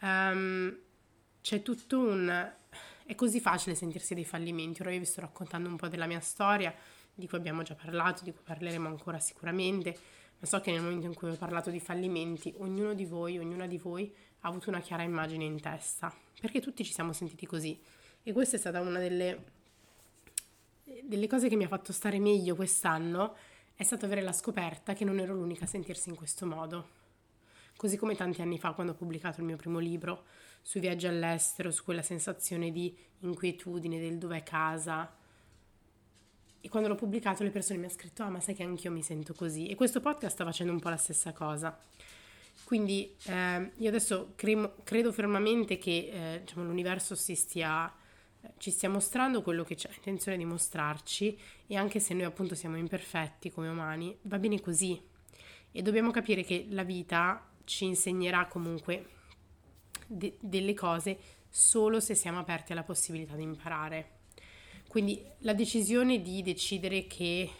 Um, 0.00 0.76
c'è 1.40 1.62
tutto 1.62 2.00
un... 2.00 2.52
è 3.06 3.14
così 3.14 3.40
facile 3.40 3.74
sentirsi 3.74 4.14
dei 4.14 4.24
fallimenti, 4.24 4.82
ora 4.82 4.90
io 4.90 4.98
vi 4.98 5.04
sto 5.06 5.20
raccontando 5.20 5.68
un 5.68 5.76
po' 5.76 5.88
della 5.88 6.06
mia 6.06 6.20
storia, 6.20 6.74
di 7.14 7.28
cui 7.28 7.38
abbiamo 7.38 7.62
già 7.62 7.74
parlato, 7.74 8.24
di 8.24 8.32
cui 8.32 8.42
parleremo 8.44 8.88
ancora 8.88 9.18
sicuramente, 9.18 9.96
ma 10.38 10.46
so 10.46 10.60
che 10.60 10.72
nel 10.72 10.82
momento 10.82 11.06
in 11.06 11.14
cui 11.14 11.30
ho 11.30 11.36
parlato 11.36 11.70
di 11.70 11.80
fallimenti, 11.80 12.52
ognuno 12.58 12.94
di 12.94 13.04
voi, 13.04 13.38
ognuna 13.38 13.66
di 13.66 13.78
voi 13.78 14.12
ha 14.40 14.48
avuto 14.48 14.70
una 14.70 14.80
chiara 14.80 15.02
immagine 15.02 15.44
in 15.44 15.60
testa, 15.60 16.12
perché 16.40 16.60
tutti 16.60 16.84
ci 16.84 16.92
siamo 16.92 17.12
sentiti 17.12 17.46
così. 17.46 17.78
E 18.22 18.32
questa 18.32 18.56
è 18.56 18.58
stata 18.58 18.80
una 18.80 18.98
delle, 18.98 19.44
delle 21.02 21.26
cose 21.26 21.48
che 21.48 21.56
mi 21.56 21.64
ha 21.64 21.68
fatto 21.68 21.92
stare 21.92 22.18
meglio 22.18 22.56
quest'anno, 22.56 23.36
è 23.74 23.84
stato 23.84 24.04
avere 24.04 24.20
la 24.20 24.32
scoperta 24.32 24.94
che 24.94 25.04
non 25.04 25.18
ero 25.18 25.34
l'unica 25.34 25.64
a 25.64 25.68
sentirsi 25.68 26.08
in 26.08 26.16
questo 26.16 26.46
modo. 26.46 27.00
Così 27.76 27.96
come 27.96 28.14
tanti 28.14 28.42
anni 28.42 28.58
fa 28.58 28.72
quando 28.72 28.92
ho 28.92 28.96
pubblicato 28.96 29.40
il 29.40 29.46
mio 29.46 29.56
primo 29.56 29.78
libro 29.78 30.24
sui 30.60 30.80
viaggi 30.80 31.06
all'estero, 31.06 31.70
su 31.70 31.84
quella 31.84 32.02
sensazione 32.02 32.70
di 32.70 32.96
inquietudine 33.20 33.98
del 33.98 34.18
dov'è 34.18 34.42
casa, 34.42 35.12
e 36.62 36.68
quando 36.68 36.88
l'ho 36.88 36.94
pubblicato 36.94 37.42
le 37.42 37.50
persone 37.50 37.78
mi 37.78 37.84
hanno 37.84 37.92
scritto, 37.92 38.22
ah 38.22 38.30
ma 38.30 38.40
sai 38.40 38.54
che 38.54 38.62
anch'io 38.62 38.90
mi 38.90 39.02
sento 39.02 39.34
così. 39.34 39.66
E 39.66 39.74
questo 39.74 40.00
podcast 40.00 40.32
sta 40.32 40.44
facendo 40.44 40.72
un 40.72 40.80
po' 40.80 40.88
la 40.88 40.96
stessa 40.96 41.32
cosa. 41.32 41.78
Quindi 42.64 43.14
eh, 43.26 43.72
io 43.76 43.88
adesso 43.88 44.32
credo, 44.36 44.76
credo 44.84 45.12
fermamente 45.12 45.76
che 45.76 46.10
eh, 46.12 46.40
diciamo, 46.40 46.64
l'universo 46.64 47.14
si 47.14 47.34
stia 47.34 47.92
ci 48.58 48.70
stia 48.70 48.88
mostrando 48.88 49.42
quello 49.42 49.64
che 49.64 49.74
c'è 49.74 49.88
intenzione 49.96 50.36
di 50.36 50.44
mostrarci 50.44 51.38
e 51.66 51.76
anche 51.76 52.00
se 52.00 52.14
noi 52.14 52.24
appunto 52.24 52.54
siamo 52.54 52.76
imperfetti 52.76 53.50
come 53.50 53.68
umani, 53.68 54.16
va 54.22 54.38
bene 54.38 54.60
così. 54.60 55.00
E 55.70 55.82
dobbiamo 55.82 56.10
capire 56.10 56.42
che 56.42 56.66
la 56.70 56.82
vita 56.82 57.48
ci 57.64 57.84
insegnerà 57.84 58.46
comunque 58.46 59.06
de- 60.06 60.36
delle 60.40 60.74
cose 60.74 61.18
solo 61.48 62.00
se 62.00 62.14
siamo 62.14 62.38
aperti 62.38 62.72
alla 62.72 62.82
possibilità 62.82 63.34
di 63.36 63.42
imparare. 63.42 64.20
Quindi 64.92 65.24
la 65.38 65.54
decisione 65.54 66.20
di 66.20 66.42
decidere 66.42 67.06
che 67.06 67.50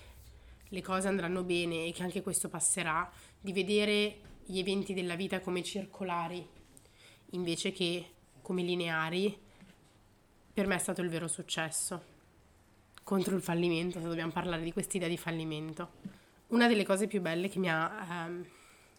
le 0.69 0.83
cose 0.83 1.09
andranno 1.09 1.43
bene 1.43 1.87
e 1.87 1.93
che 1.93 2.03
anche 2.03 2.21
questo 2.21 2.51
passerà, 2.51 3.11
di 3.41 3.55
vedere 3.55 4.19
gli 4.45 4.59
eventi 4.59 4.93
della 4.93 5.15
vita 5.15 5.41
come 5.41 5.63
circolari 5.63 6.47
invece 7.31 7.73
che 7.73 8.05
come 8.43 8.61
lineari, 8.61 9.35
per 10.53 10.67
me 10.67 10.75
è 10.75 10.79
stato 10.79 11.01
il 11.01 11.09
vero 11.09 11.27
successo. 11.27 12.03
Contro 13.03 13.35
il 13.35 13.41
fallimento, 13.41 13.99
se 13.99 14.09
dobbiamo 14.09 14.31
parlare 14.31 14.63
di 14.63 14.73
quest'idea 14.75 15.09
di 15.09 15.17
fallimento. 15.17 15.89
Una 16.49 16.69
delle 16.69 16.85
cose 16.85 17.07
più 17.07 17.23
belle 17.23 17.49
che 17.49 17.59
mi 17.59 17.71
ha... 17.71 18.27
Ehm, 18.27 18.47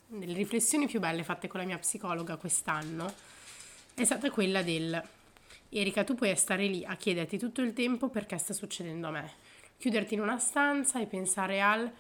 delle 0.07 0.33
riflessioni 0.33 0.87
più 0.87 0.99
belle 0.99 1.23
fatte 1.23 1.47
con 1.47 1.59
la 1.59 1.67
mia 1.67 1.77
psicologa 1.77 2.37
quest'anno 2.37 3.13
è 3.93 4.03
stata 4.03 4.31
quella 4.31 4.63
del 4.63 4.99
Erika, 5.75 6.03
tu 6.03 6.13
puoi 6.13 6.35
stare 6.35 6.67
lì 6.67 6.85
a 6.85 6.95
chiederti 6.95 7.39
tutto 7.39 7.61
il 7.61 7.73
tempo 7.73 8.09
perché 8.09 8.37
sta 8.37 8.53
succedendo 8.53 9.07
a 9.07 9.11
me. 9.11 9.31
Chiuderti 9.77 10.13
in 10.13 10.21
una 10.21 10.37
stanza 10.37 11.01
e 11.01 11.07
pensare 11.07 11.61
al 11.61 11.91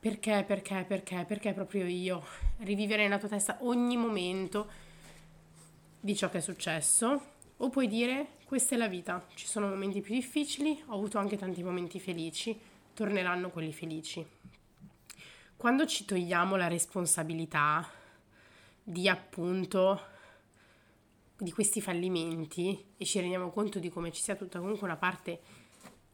perché, 0.00 0.42
perché, 0.44 0.84
perché, 0.86 1.24
perché 1.24 1.52
proprio 1.52 1.86
io. 1.86 2.24
Rivivere 2.58 3.04
nella 3.04 3.18
tua 3.18 3.28
testa 3.28 3.58
ogni 3.60 3.96
momento 3.96 4.68
di 6.00 6.16
ciò 6.16 6.28
che 6.30 6.38
è 6.38 6.40
successo. 6.40 7.30
O 7.58 7.70
puoi 7.70 7.86
dire 7.86 8.38
questa 8.44 8.74
è 8.74 8.78
la 8.78 8.88
vita, 8.88 9.24
ci 9.34 9.46
sono 9.46 9.68
momenti 9.68 10.00
più 10.00 10.14
difficili, 10.14 10.82
ho 10.86 10.94
avuto 10.94 11.18
anche 11.18 11.36
tanti 11.36 11.62
momenti 11.62 12.00
felici, 12.00 12.58
torneranno 12.92 13.50
quelli 13.50 13.72
felici. 13.72 14.26
Quando 15.56 15.86
ci 15.86 16.04
togliamo 16.04 16.56
la 16.56 16.66
responsabilità 16.66 17.88
di 18.82 19.08
appunto 19.08 20.10
di 21.42 21.52
questi 21.52 21.80
fallimenti 21.80 22.92
e 22.96 23.04
ci 23.04 23.20
rendiamo 23.20 23.50
conto 23.50 23.78
di 23.78 23.90
come 23.90 24.12
ci 24.12 24.22
sia 24.22 24.36
tutta 24.36 24.58
comunque 24.58 24.86
una 24.86 24.96
parte 24.96 25.40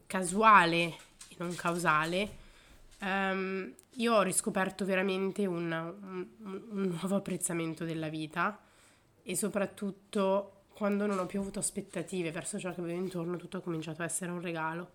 casuale 0.07 0.85
e 1.27 1.35
non 1.37 1.53
causale, 1.53 2.37
um, 3.01 3.71
io 3.91 4.15
ho 4.15 4.21
riscoperto 4.23 4.85
veramente 4.85 5.45
un, 5.45 5.71
un, 5.71 6.27
un, 6.71 6.81
nuovo 6.99 7.15
apprezzamento 7.15 7.85
della 7.85 8.09
vita 8.09 8.59
e 9.21 9.35
soprattutto 9.35 10.63
quando 10.73 11.05
non 11.05 11.19
ho 11.19 11.25
più 11.25 11.39
avuto 11.39 11.59
aspettative 11.59 12.31
verso 12.31 12.57
ciò 12.57 12.73
che 12.73 12.81
avevo 12.81 12.97
intorno, 12.97 13.37
tutto 13.37 13.57
ha 13.57 13.61
cominciato 13.61 14.01
a 14.01 14.05
essere 14.05 14.31
un 14.31 14.41
regalo. 14.41 14.93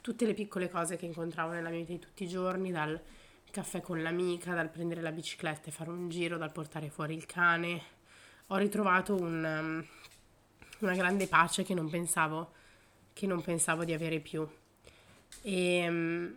Tutte 0.00 0.24
le 0.24 0.34
piccole 0.34 0.70
cose 0.70 0.96
che 0.96 1.06
incontravo 1.06 1.52
nella 1.52 1.68
mia 1.68 1.80
vita 1.80 1.92
di 1.92 1.98
tutti 1.98 2.24
i 2.24 2.28
giorni, 2.28 2.70
dal 2.72 3.00
caffè 3.50 3.80
con 3.80 4.02
l'amica, 4.02 4.54
dal 4.54 4.70
prendere 4.70 5.02
la 5.02 5.12
bicicletta 5.12 5.68
e 5.68 5.72
fare 5.72 5.90
un 5.90 6.08
giro, 6.08 6.38
dal 6.38 6.52
portare 6.52 6.88
fuori 6.88 7.14
il 7.14 7.26
cane, 7.26 7.82
ho 8.48 8.56
ritrovato 8.56 9.14
un, 9.14 9.44
um, 9.44 9.84
una 10.80 10.94
grande 10.94 11.26
pace 11.26 11.64
che 11.64 11.74
non 11.74 11.88
pensavo, 11.88 12.52
che 13.12 13.26
non 13.26 13.42
pensavo 13.42 13.84
di 13.84 13.92
avere 13.92 14.20
più. 14.20 14.46
E 15.42 15.88
um, 15.88 16.34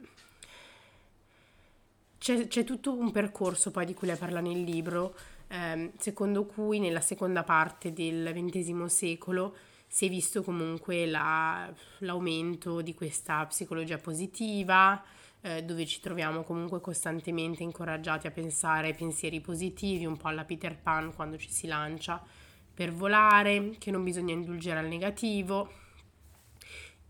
c'è, 2.17 2.47
c'è, 2.47 2.63
tutto 2.63 2.93
un 2.93 3.11
percorso 3.11 3.71
poi 3.71 3.85
di 3.85 3.93
cui 3.93 4.07
lei 4.07 4.17
parla 4.17 4.39
nel 4.41 4.61
libro, 4.61 5.15
ehm, 5.47 5.91
secondo 5.97 6.45
cui 6.45 6.79
nella 6.79 7.01
seconda 7.01 7.43
parte 7.43 7.93
del 7.93 8.31
XX 8.33 8.85
secolo 8.85 9.55
si 9.91 10.05
è 10.05 10.09
visto 10.09 10.43
comunque 10.43 11.07
la, 11.07 11.67
l'aumento 11.99 12.81
di 12.81 12.93
questa 12.93 13.43
psicologia 13.47 13.97
positiva, 13.97 15.03
eh, 15.41 15.63
dove 15.63 15.87
ci 15.87 15.99
troviamo 15.99 16.43
comunque 16.43 16.79
costantemente 16.79 17.63
incoraggiati 17.63 18.27
a 18.27 18.31
pensare 18.31 18.93
pensieri 18.93 19.41
positivi, 19.41 20.05
un 20.05 20.15
po' 20.15 20.27
alla 20.27 20.45
Peter 20.45 20.77
Pan 20.77 21.13
quando 21.15 21.37
ci 21.37 21.49
si 21.49 21.65
lancia 21.65 22.23
per 22.71 22.93
volare, 22.93 23.77
che 23.79 23.89
non 23.89 24.03
bisogna 24.03 24.33
indulgere 24.33 24.77
al 24.77 24.87
negativo 24.87 25.71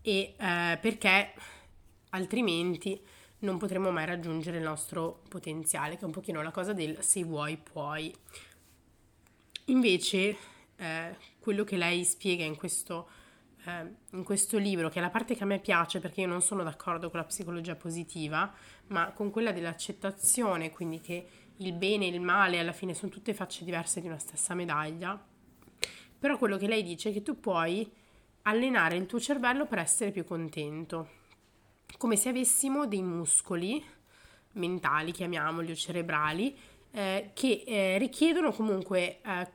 e 0.00 0.34
eh, 0.38 0.78
perché 0.80 1.34
altrimenti 2.10 2.98
non 3.40 3.58
potremo 3.58 3.90
mai 3.90 4.06
raggiungere 4.06 4.56
il 4.56 4.62
nostro 4.62 5.20
potenziale, 5.28 5.96
che 5.96 6.00
è 6.00 6.04
un 6.06 6.12
pochino 6.12 6.42
la 6.42 6.50
cosa 6.50 6.72
del 6.72 6.96
se 7.02 7.24
vuoi 7.24 7.58
puoi. 7.58 8.12
Invece 9.66 10.36
eh, 10.80 11.16
quello 11.38 11.64
che 11.64 11.76
lei 11.76 12.04
spiega 12.04 12.44
in 12.44 12.56
questo 12.56 13.08
eh, 13.64 13.94
in 14.12 14.24
questo 14.24 14.58
libro, 14.58 14.88
che 14.88 14.98
è 14.98 15.02
la 15.02 15.10
parte 15.10 15.34
che 15.34 15.42
a 15.42 15.46
me 15.46 15.58
piace 15.58 16.00
perché 16.00 16.22
io 16.22 16.26
non 16.26 16.40
sono 16.40 16.62
d'accordo 16.62 17.10
con 17.10 17.20
la 17.20 17.26
psicologia 17.26 17.74
positiva, 17.76 18.52
ma 18.88 19.12
con 19.12 19.30
quella 19.30 19.52
dell'accettazione, 19.52 20.70
quindi 20.70 21.00
che 21.00 21.26
il 21.58 21.72
bene 21.74 22.06
e 22.06 22.08
il 22.08 22.20
male 22.20 22.58
alla 22.58 22.72
fine 22.72 22.94
sono 22.94 23.10
tutte 23.10 23.34
facce 23.34 23.64
diverse 23.64 24.00
di 24.00 24.06
una 24.06 24.18
stessa 24.18 24.54
medaglia. 24.54 25.22
Però 26.18 26.38
quello 26.38 26.56
che 26.56 26.66
lei 26.66 26.82
dice 26.82 27.10
è 27.10 27.12
che 27.12 27.22
tu 27.22 27.38
puoi 27.38 27.90
allenare 28.42 28.96
il 28.96 29.06
tuo 29.06 29.20
cervello 29.20 29.66
per 29.66 29.78
essere 29.78 30.10
più 30.10 30.24
contento, 30.24 31.18
come 31.98 32.16
se 32.16 32.30
avessimo 32.30 32.86
dei 32.86 33.02
muscoli 33.02 33.82
mentali, 34.52 35.12
chiamiamoli, 35.12 35.70
o 35.70 35.74
cerebrali, 35.74 36.56
eh, 36.92 37.30
che 37.34 37.62
eh, 37.66 37.98
richiedono 37.98 38.52
comunque 38.52 39.20
eh, 39.22 39.48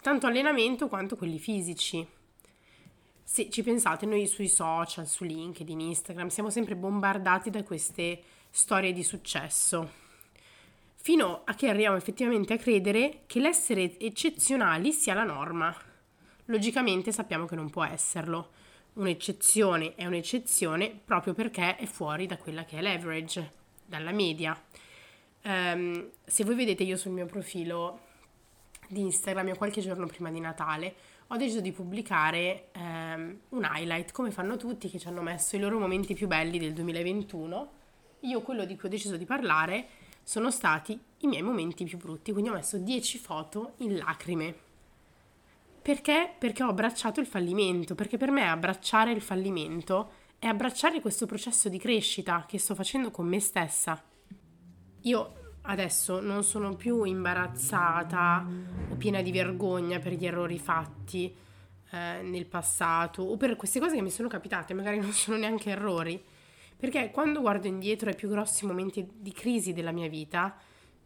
tanto 0.00 0.26
allenamento 0.26 0.88
quanto 0.88 1.16
quelli 1.16 1.38
fisici. 1.38 2.06
Se 3.22 3.48
ci 3.50 3.62
pensate, 3.62 4.04
noi 4.06 4.26
sui 4.26 4.48
social, 4.48 5.06
su 5.06 5.24
LinkedIn, 5.24 5.80
Instagram, 5.80 6.28
siamo 6.28 6.50
sempre 6.50 6.76
bombardati 6.76 7.50
da 7.50 7.62
queste 7.64 8.22
storie 8.50 8.92
di 8.92 9.02
successo, 9.02 9.90
fino 10.94 11.42
a 11.44 11.54
che 11.54 11.68
arriviamo 11.68 11.96
effettivamente 11.96 12.52
a 12.52 12.58
credere 12.58 13.22
che 13.26 13.40
l'essere 13.40 13.98
eccezionali 13.98 14.92
sia 14.92 15.14
la 15.14 15.24
norma. 15.24 15.74
Logicamente 16.46 17.10
sappiamo 17.10 17.46
che 17.46 17.56
non 17.56 17.70
può 17.70 17.84
esserlo. 17.84 18.50
Un'eccezione 18.94 19.94
è 19.96 20.06
un'eccezione 20.06 21.00
proprio 21.04 21.32
perché 21.34 21.76
è 21.76 21.86
fuori 21.86 22.26
da 22.26 22.36
quella 22.36 22.64
che 22.64 22.78
è 22.78 22.80
l'average, 22.80 23.52
dalla 23.84 24.12
media. 24.12 24.58
Um, 25.42 26.10
se 26.24 26.44
voi 26.44 26.54
vedete 26.54 26.84
io 26.84 26.96
sul 26.96 27.12
mio 27.12 27.26
profilo 27.26 28.12
di 28.88 29.00
Instagram, 29.00 29.48
io 29.48 29.56
qualche 29.56 29.80
giorno 29.80 30.06
prima 30.06 30.30
di 30.30 30.40
Natale, 30.40 30.94
ho 31.28 31.36
deciso 31.36 31.60
di 31.60 31.72
pubblicare 31.72 32.68
ehm, 32.72 33.38
un 33.50 33.68
highlight, 33.70 34.12
come 34.12 34.30
fanno 34.30 34.56
tutti 34.56 34.90
che 34.90 34.98
ci 34.98 35.08
hanno 35.08 35.22
messo 35.22 35.56
i 35.56 35.58
loro 35.58 35.78
momenti 35.78 36.14
più 36.14 36.26
belli 36.26 36.58
del 36.58 36.72
2021. 36.72 37.70
Io 38.20 38.40
quello 38.42 38.64
di 38.64 38.76
cui 38.76 38.88
ho 38.88 38.90
deciso 38.90 39.16
di 39.16 39.24
parlare 39.24 39.86
sono 40.22 40.50
stati 40.50 40.98
i 41.18 41.26
miei 41.26 41.42
momenti 41.42 41.84
più 41.84 41.98
brutti, 41.98 42.32
quindi 42.32 42.50
ho 42.50 42.54
messo 42.54 42.78
10 42.78 43.18
foto 43.18 43.74
in 43.78 43.96
lacrime. 43.96 44.54
Perché? 45.82 46.34
Perché 46.38 46.62
ho 46.62 46.68
abbracciato 46.68 47.20
il 47.20 47.26
fallimento, 47.26 47.94
perché 47.94 48.16
per 48.16 48.30
me 48.30 48.48
abbracciare 48.48 49.12
il 49.12 49.20
fallimento 49.20 50.22
è 50.38 50.46
abbracciare 50.46 51.00
questo 51.00 51.26
processo 51.26 51.68
di 51.68 51.78
crescita 51.78 52.44
che 52.46 52.58
sto 52.58 52.74
facendo 52.74 53.10
con 53.10 53.26
me 53.26 53.40
stessa. 53.40 54.02
Io 55.02 55.43
adesso 55.66 56.20
non 56.20 56.42
sono 56.42 56.74
più 56.74 57.04
imbarazzata 57.04 58.46
o 58.90 58.94
piena 58.96 59.22
di 59.22 59.32
vergogna 59.32 59.98
per 59.98 60.12
gli 60.12 60.26
errori 60.26 60.58
fatti 60.58 61.34
eh, 61.90 62.22
nel 62.22 62.46
passato 62.46 63.22
o 63.22 63.36
per 63.36 63.56
queste 63.56 63.80
cose 63.80 63.96
che 63.96 64.02
mi 64.02 64.10
sono 64.10 64.28
capitate, 64.28 64.74
magari 64.74 64.98
non 64.98 65.12
sono 65.12 65.36
neanche 65.36 65.70
errori, 65.70 66.22
perché 66.76 67.10
quando 67.10 67.40
guardo 67.40 67.66
indietro 67.66 68.10
ai 68.10 68.16
più 68.16 68.28
grossi 68.28 68.66
momenti 68.66 69.08
di 69.14 69.32
crisi 69.32 69.72
della 69.72 69.92
mia 69.92 70.08
vita, 70.08 70.56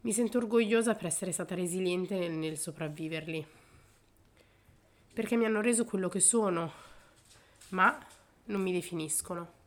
mi 0.01 0.11
sento 0.11 0.37
orgogliosa 0.37 0.95
per 0.95 1.05
essere 1.05 1.31
stata 1.31 1.55
resiliente 1.55 2.17
nel, 2.17 2.31
nel 2.31 2.57
sopravviverli, 2.57 3.45
perché 5.13 5.35
mi 5.35 5.45
hanno 5.45 5.61
reso 5.61 5.85
quello 5.85 6.09
che 6.09 6.19
sono, 6.19 6.71
ma 7.69 7.97
non 8.45 8.61
mi 8.61 8.71
definiscono. 8.71 9.58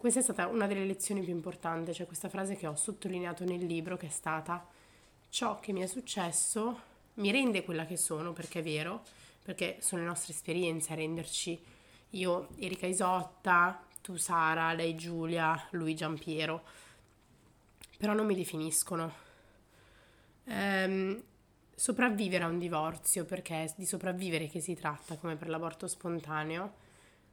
Questa 0.00 0.20
è 0.20 0.22
stata 0.22 0.46
una 0.46 0.66
delle 0.66 0.86
lezioni 0.86 1.20
più 1.20 1.34
importanti, 1.34 1.92
cioè 1.92 2.06
questa 2.06 2.30
frase 2.30 2.56
che 2.56 2.66
ho 2.66 2.74
sottolineato 2.74 3.44
nel 3.44 3.66
libro 3.66 3.98
che 3.98 4.06
è 4.06 4.10
stata 4.10 4.66
ciò 5.28 5.60
che 5.60 5.74
mi 5.74 5.82
è 5.82 5.86
successo 5.86 6.80
mi 7.16 7.30
rende 7.30 7.62
quella 7.64 7.84
che 7.84 7.98
sono 7.98 8.32
perché 8.32 8.60
è 8.60 8.62
vero, 8.62 9.02
perché 9.44 9.76
sono 9.80 10.00
le 10.00 10.08
nostre 10.08 10.32
esperienze 10.32 10.94
a 10.94 10.96
renderci. 10.96 11.62
Io 12.12 12.48
Erika 12.56 12.86
Isotta, 12.86 13.84
tu 14.00 14.16
Sara, 14.16 14.72
lei 14.72 14.94
Giulia, 14.94 15.66
lui 15.72 15.94
Giampiero, 15.94 16.62
però 17.98 18.14
non 18.14 18.24
mi 18.24 18.34
definiscono. 18.34 19.12
Ehm, 20.44 21.22
sopravvivere 21.74 22.44
a 22.44 22.48
un 22.48 22.58
divorzio, 22.58 23.26
perché 23.26 23.64
è 23.64 23.72
di 23.76 23.84
sopravvivere 23.84 24.48
che 24.48 24.60
si 24.60 24.74
tratta 24.74 25.16
come 25.16 25.36
per 25.36 25.50
l'aborto 25.50 25.86
spontaneo, 25.86 26.88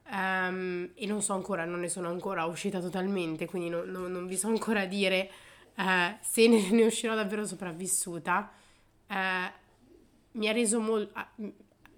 Um, 0.09 0.91
e 0.93 1.05
non 1.05 1.21
so 1.21 1.33
ancora, 1.33 1.65
non 1.65 1.81
ne 1.81 1.89
sono 1.89 2.07
ancora 2.07 2.45
uscita 2.45 2.79
totalmente, 2.79 3.45
quindi 3.45 3.67
non, 3.67 3.89
non, 3.89 4.09
non 4.09 4.25
vi 4.25 4.37
so 4.37 4.47
ancora 4.47 4.85
dire 4.85 5.29
uh, 5.75 6.15
se 6.21 6.47
ne, 6.47 6.69
ne, 6.71 6.85
uscirò 6.85 7.13
davvero 7.13 7.45
sopravvissuta. 7.45 8.49
Uh, 9.07 9.15
mi 10.31 10.47
ha 10.47 10.51
reso 10.51 10.79
molto, 10.79 11.11
ha, 11.13 11.29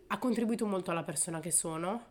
ha, 0.07 0.17
contribuito 0.17 0.65
molto 0.65 0.89
alla 0.89 1.03
persona 1.03 1.39
che 1.39 1.51
sono, 1.51 2.05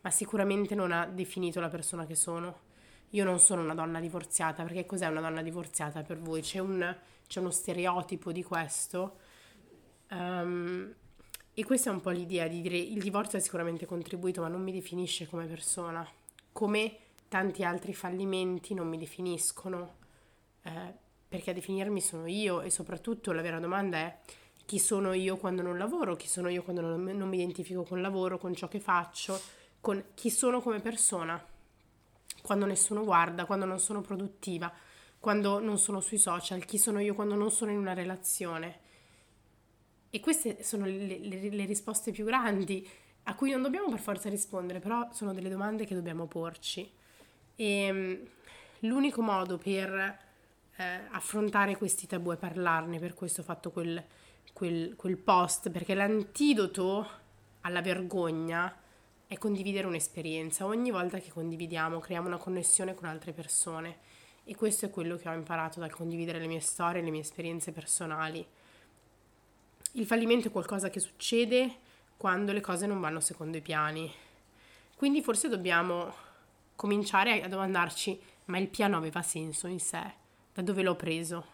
ma 0.00 0.10
sicuramente 0.10 0.74
non 0.76 0.92
ha 0.92 1.06
definito 1.06 1.58
la 1.58 1.68
persona 1.68 2.06
che 2.06 2.14
sono. 2.14 2.70
Io 3.10 3.24
non 3.24 3.40
sono 3.40 3.62
una 3.62 3.74
donna 3.74 4.00
divorziata, 4.00 4.62
perché 4.62 4.86
cos'è 4.86 5.06
una 5.06 5.20
donna 5.20 5.42
divorziata 5.42 6.02
per 6.02 6.18
voi? 6.18 6.40
C'è, 6.40 6.60
un, 6.60 6.96
c'è 7.26 7.40
uno 7.40 7.50
stereotipo 7.50 8.30
di 8.32 8.42
questo. 8.42 9.16
Um, 10.10 10.94
e 11.54 11.64
questa 11.64 11.90
è 11.90 11.92
un 11.92 12.00
po' 12.00 12.10
l'idea 12.10 12.48
di 12.48 12.62
dire 12.62 12.78
il 12.78 13.02
divorzio 13.02 13.38
ha 13.38 13.40
sicuramente 13.40 13.84
contribuito, 13.84 14.40
ma 14.40 14.48
non 14.48 14.62
mi 14.62 14.72
definisce 14.72 15.28
come 15.28 15.44
persona. 15.44 16.06
Come 16.50 16.96
tanti 17.28 17.64
altri 17.64 17.92
fallimenti 17.92 18.74
non 18.74 18.88
mi 18.88 18.98
definiscono, 18.98 19.96
eh, 20.62 20.92
perché 21.28 21.50
a 21.50 21.54
definirmi 21.54 22.00
sono 22.00 22.26
io 22.26 22.60
e 22.60 22.70
soprattutto 22.70 23.32
la 23.32 23.42
vera 23.42 23.58
domanda 23.58 23.98
è 23.98 24.18
chi 24.64 24.78
sono 24.78 25.12
io 25.12 25.36
quando 25.36 25.62
non 25.62 25.76
lavoro, 25.76 26.16
chi 26.16 26.28
sono 26.28 26.48
io 26.48 26.62
quando 26.62 26.80
non, 26.80 27.02
non 27.02 27.28
mi 27.28 27.36
identifico 27.36 27.82
con 27.82 27.98
il 27.98 28.02
lavoro, 28.02 28.38
con 28.38 28.54
ciò 28.54 28.68
che 28.68 28.80
faccio, 28.80 29.38
con 29.80 30.02
chi 30.14 30.30
sono 30.30 30.60
come 30.60 30.80
persona, 30.80 31.42
quando 32.42 32.66
nessuno 32.66 33.04
guarda, 33.04 33.44
quando 33.44 33.66
non 33.66 33.78
sono 33.78 34.00
produttiva, 34.00 34.72
quando 35.18 35.58
non 35.58 35.78
sono 35.78 36.00
sui 36.00 36.18
social, 36.18 36.64
chi 36.64 36.78
sono 36.78 37.00
io 37.00 37.14
quando 37.14 37.34
non 37.34 37.50
sono 37.50 37.70
in 37.70 37.78
una 37.78 37.92
relazione. 37.92 38.81
E 40.14 40.20
queste 40.20 40.62
sono 40.62 40.84
le, 40.84 41.18
le, 41.18 41.48
le 41.48 41.64
risposte 41.64 42.12
più 42.12 42.24
grandi 42.24 42.86
a 43.24 43.34
cui 43.34 43.50
non 43.50 43.62
dobbiamo 43.62 43.88
per 43.88 43.98
forza 43.98 44.28
rispondere, 44.28 44.78
però 44.78 45.08
sono 45.12 45.32
delle 45.32 45.48
domande 45.48 45.86
che 45.86 45.94
dobbiamo 45.94 46.26
porci. 46.26 46.88
E 47.56 47.64
ehm, 47.64 48.18
l'unico 48.80 49.22
modo 49.22 49.56
per 49.56 49.90
eh, 50.76 51.00
affrontare 51.10 51.76
questi 51.76 52.06
tabù 52.06 52.32
è 52.32 52.36
parlarne, 52.36 52.98
per 52.98 53.14
questo 53.14 53.40
ho 53.40 53.44
fatto 53.44 53.70
quel 53.70 54.04
quel, 54.52 54.94
quel 54.96 55.16
post, 55.16 55.70
perché 55.70 55.94
l'antidoto 55.94 57.08
alla 57.62 57.80
vergogna 57.80 58.74
è 59.26 59.38
condividere 59.38 59.86
un'esperienza. 59.86 60.66
Ogni 60.66 60.90
volta 60.90 61.18
che 61.18 61.30
condividiamo 61.30 61.98
creiamo 61.98 62.26
una 62.26 62.36
connessione 62.36 62.94
con 62.94 63.08
altre 63.08 63.32
persone 63.32 63.98
e 64.44 64.54
questo 64.54 64.86
è 64.86 64.90
quello 64.90 65.16
che 65.16 65.28
ho 65.28 65.32
imparato 65.32 65.80
dal 65.80 65.92
condividere 65.92 66.38
le 66.38 66.46
mie 66.46 66.60
storie, 66.60 67.02
le 67.02 67.10
mie 67.10 67.20
esperienze 67.20 67.72
personali. 67.72 68.46
Il 69.92 70.06
fallimento 70.06 70.48
è 70.48 70.50
qualcosa 70.50 70.88
che 70.88 71.00
succede 71.00 71.76
quando 72.16 72.52
le 72.52 72.62
cose 72.62 72.86
non 72.86 72.98
vanno 72.98 73.20
secondo 73.20 73.58
i 73.58 73.60
piani. 73.60 74.10
Quindi 74.96 75.22
forse 75.22 75.50
dobbiamo 75.50 76.14
cominciare 76.76 77.42
a 77.42 77.48
domandarci, 77.48 78.18
ma 78.46 78.56
il 78.56 78.68
piano 78.68 78.96
aveva 78.96 79.20
senso 79.20 79.66
in 79.66 79.80
sé? 79.80 80.02
Da 80.54 80.62
dove 80.62 80.82
l'ho 80.82 80.96
preso? 80.96 81.44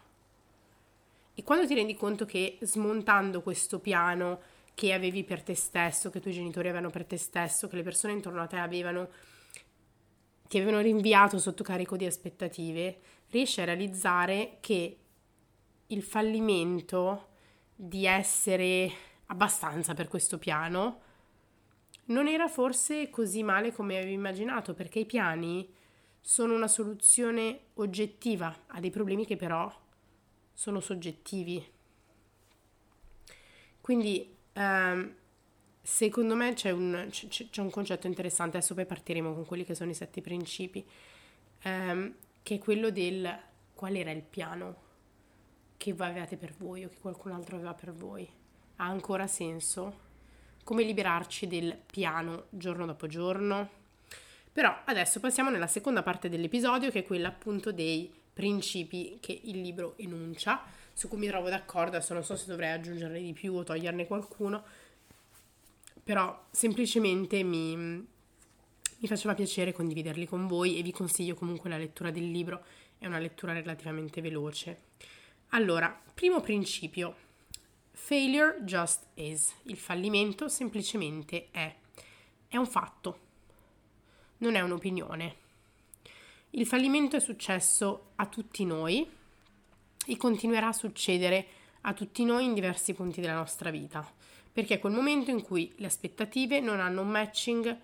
E 1.33 1.43
quando 1.43 1.67
ti 1.67 1.73
rendi 1.73 1.95
conto 1.95 2.23
che 2.23 2.57
smontando 2.61 3.41
questo 3.41 3.79
piano 3.79 4.39
che 4.73 4.93
avevi 4.93 5.25
per 5.25 5.43
te 5.43 5.55
stesso, 5.55 6.09
che 6.09 6.19
i 6.19 6.21
tuoi 6.21 6.33
genitori 6.33 6.69
avevano 6.69 6.89
per 6.89 7.03
te 7.03 7.17
stesso, 7.17 7.67
che 7.67 7.75
le 7.75 7.83
persone 7.83 8.13
intorno 8.13 8.41
a 8.41 8.47
te 8.47 8.55
avevano, 8.55 9.09
ti 10.47 10.57
avevano 10.57 10.79
rinviato 10.81 11.39
sotto 11.39 11.63
carico 11.63 11.97
di 11.97 12.05
aspettative, 12.05 12.99
riesci 13.31 13.59
a 13.59 13.65
realizzare 13.65 14.59
che 14.61 14.97
il 15.87 16.03
fallimento 16.03 17.28
di 17.81 18.05
essere 18.05 18.91
abbastanza 19.27 19.93
per 19.93 20.09
questo 20.09 20.37
piano 20.37 20.99
non 22.07 22.27
era 22.27 22.49
forse 22.49 23.09
così 23.09 23.41
male 23.41 23.71
come 23.71 23.95
avevi 23.95 24.11
immaginato, 24.11 24.73
perché 24.73 24.99
i 24.99 25.05
piani 25.05 25.65
sono 26.19 26.55
una 26.55 26.67
soluzione 26.67 27.67
oggettiva 27.75 28.63
a 28.67 28.81
dei 28.81 28.89
problemi 28.89 29.25
che 29.25 29.37
però 29.37 29.73
sono 30.53 30.81
soggettivi. 30.81 31.65
Quindi 33.79 34.35
ehm, 34.51 35.15
secondo 35.81 36.35
me 36.35 36.53
c'è 36.55 36.71
un, 36.71 37.07
c'è, 37.09 37.27
c'è 37.49 37.61
un, 37.61 37.69
concetto 37.69 38.07
interessante, 38.07 38.57
adesso 38.57 38.73
poi 38.73 38.85
partiremo 38.85 39.33
con 39.33 39.45
quelli 39.45 39.63
che 39.63 39.73
sono 39.73 39.91
i 39.91 39.95
sette 39.95 40.19
principi, 40.19 40.85
ehm, 41.61 42.13
che 42.43 42.55
è 42.55 42.57
quello 42.57 42.89
del 42.89 43.39
qual 43.73 43.95
era 43.95 44.11
il 44.11 44.23
piano 44.23 44.87
che 45.79 45.91
avevate 45.97 46.35
per 46.35 46.53
voi 46.57 46.83
o 46.83 46.89
che 46.89 46.97
qualcun 46.99 47.31
altro 47.31 47.55
aveva 47.55 47.73
per 47.73 47.93
voi. 47.93 48.27
Ha 48.75 48.85
ancora 48.85 49.27
senso? 49.27 50.07
Come 50.65 50.83
liberarci 50.83 51.47
del 51.47 51.77
piano 51.85 52.47
giorno 52.49 52.85
dopo 52.85 53.07
giorno? 53.07 53.69
Però 54.51 54.81
adesso 54.83 55.21
passiamo 55.21 55.49
nella 55.49 55.67
seconda 55.67 56.03
parte 56.03 56.27
dell'episodio 56.27 56.91
che 56.91 56.99
è 56.99 57.05
quella 57.05 57.29
appunto 57.29 57.71
dei 57.71 58.13
principi 58.33 59.19
che 59.21 59.39
il 59.45 59.61
libro 59.61 59.93
enuncia, 59.97 60.63
su 60.91 61.07
cui 61.07 61.17
mi 61.17 61.27
trovo 61.27 61.47
d'accordo, 61.47 61.95
adesso 61.95 62.13
non 62.13 62.25
so 62.25 62.35
se 62.35 62.47
dovrei 62.47 62.71
aggiungerne 62.71 63.21
di 63.21 63.31
più 63.31 63.53
o 63.53 63.63
toglierne 63.63 64.05
qualcuno, 64.05 64.63
però 66.03 66.45
semplicemente 66.51 67.41
mi, 67.43 67.75
mi 67.77 69.07
faceva 69.07 69.33
piacere 69.33 69.71
condividerli 69.71 70.27
con 70.27 70.45
voi 70.45 70.77
e 70.77 70.81
vi 70.81 70.91
consiglio 70.91 71.35
comunque 71.35 71.69
la 71.69 71.77
lettura 71.77 72.11
del 72.11 72.29
libro, 72.29 72.65
è 72.97 73.05
una 73.05 73.19
lettura 73.19 73.53
relativamente 73.53 74.19
veloce. 74.19 74.87
Allora, 75.53 75.99
primo 76.13 76.41
principio, 76.41 77.15
failure 77.89 78.59
just 78.61 79.07
is, 79.15 79.51
il 79.63 79.77
fallimento 79.77 80.47
semplicemente 80.47 81.47
è, 81.49 81.73
è 82.47 82.55
un 82.55 82.67
fatto, 82.67 83.19
non 84.37 84.53
è 84.53 84.61
un'opinione. 84.61 85.35
Il 86.51 86.67
fallimento 86.67 87.15
è 87.15 87.19
successo 87.19 88.11
a 88.17 88.27
tutti 88.27 88.63
noi 88.63 89.09
e 90.05 90.17
continuerà 90.17 90.67
a 90.67 90.73
succedere 90.73 91.47
a 91.81 91.93
tutti 91.93 92.23
noi 92.25 92.45
in 92.45 92.53
diversi 92.53 92.93
punti 92.93 93.19
della 93.19 93.33
nostra 93.33 93.71
vita, 93.71 94.07
perché 94.53 94.75
è 94.75 94.79
quel 94.79 94.93
momento 94.93 95.31
in 95.31 95.41
cui 95.41 95.73
le 95.77 95.87
aspettative 95.87 96.59
non 96.59 96.79
hanno 96.79 97.01
un 97.01 97.09
matching, 97.09 97.77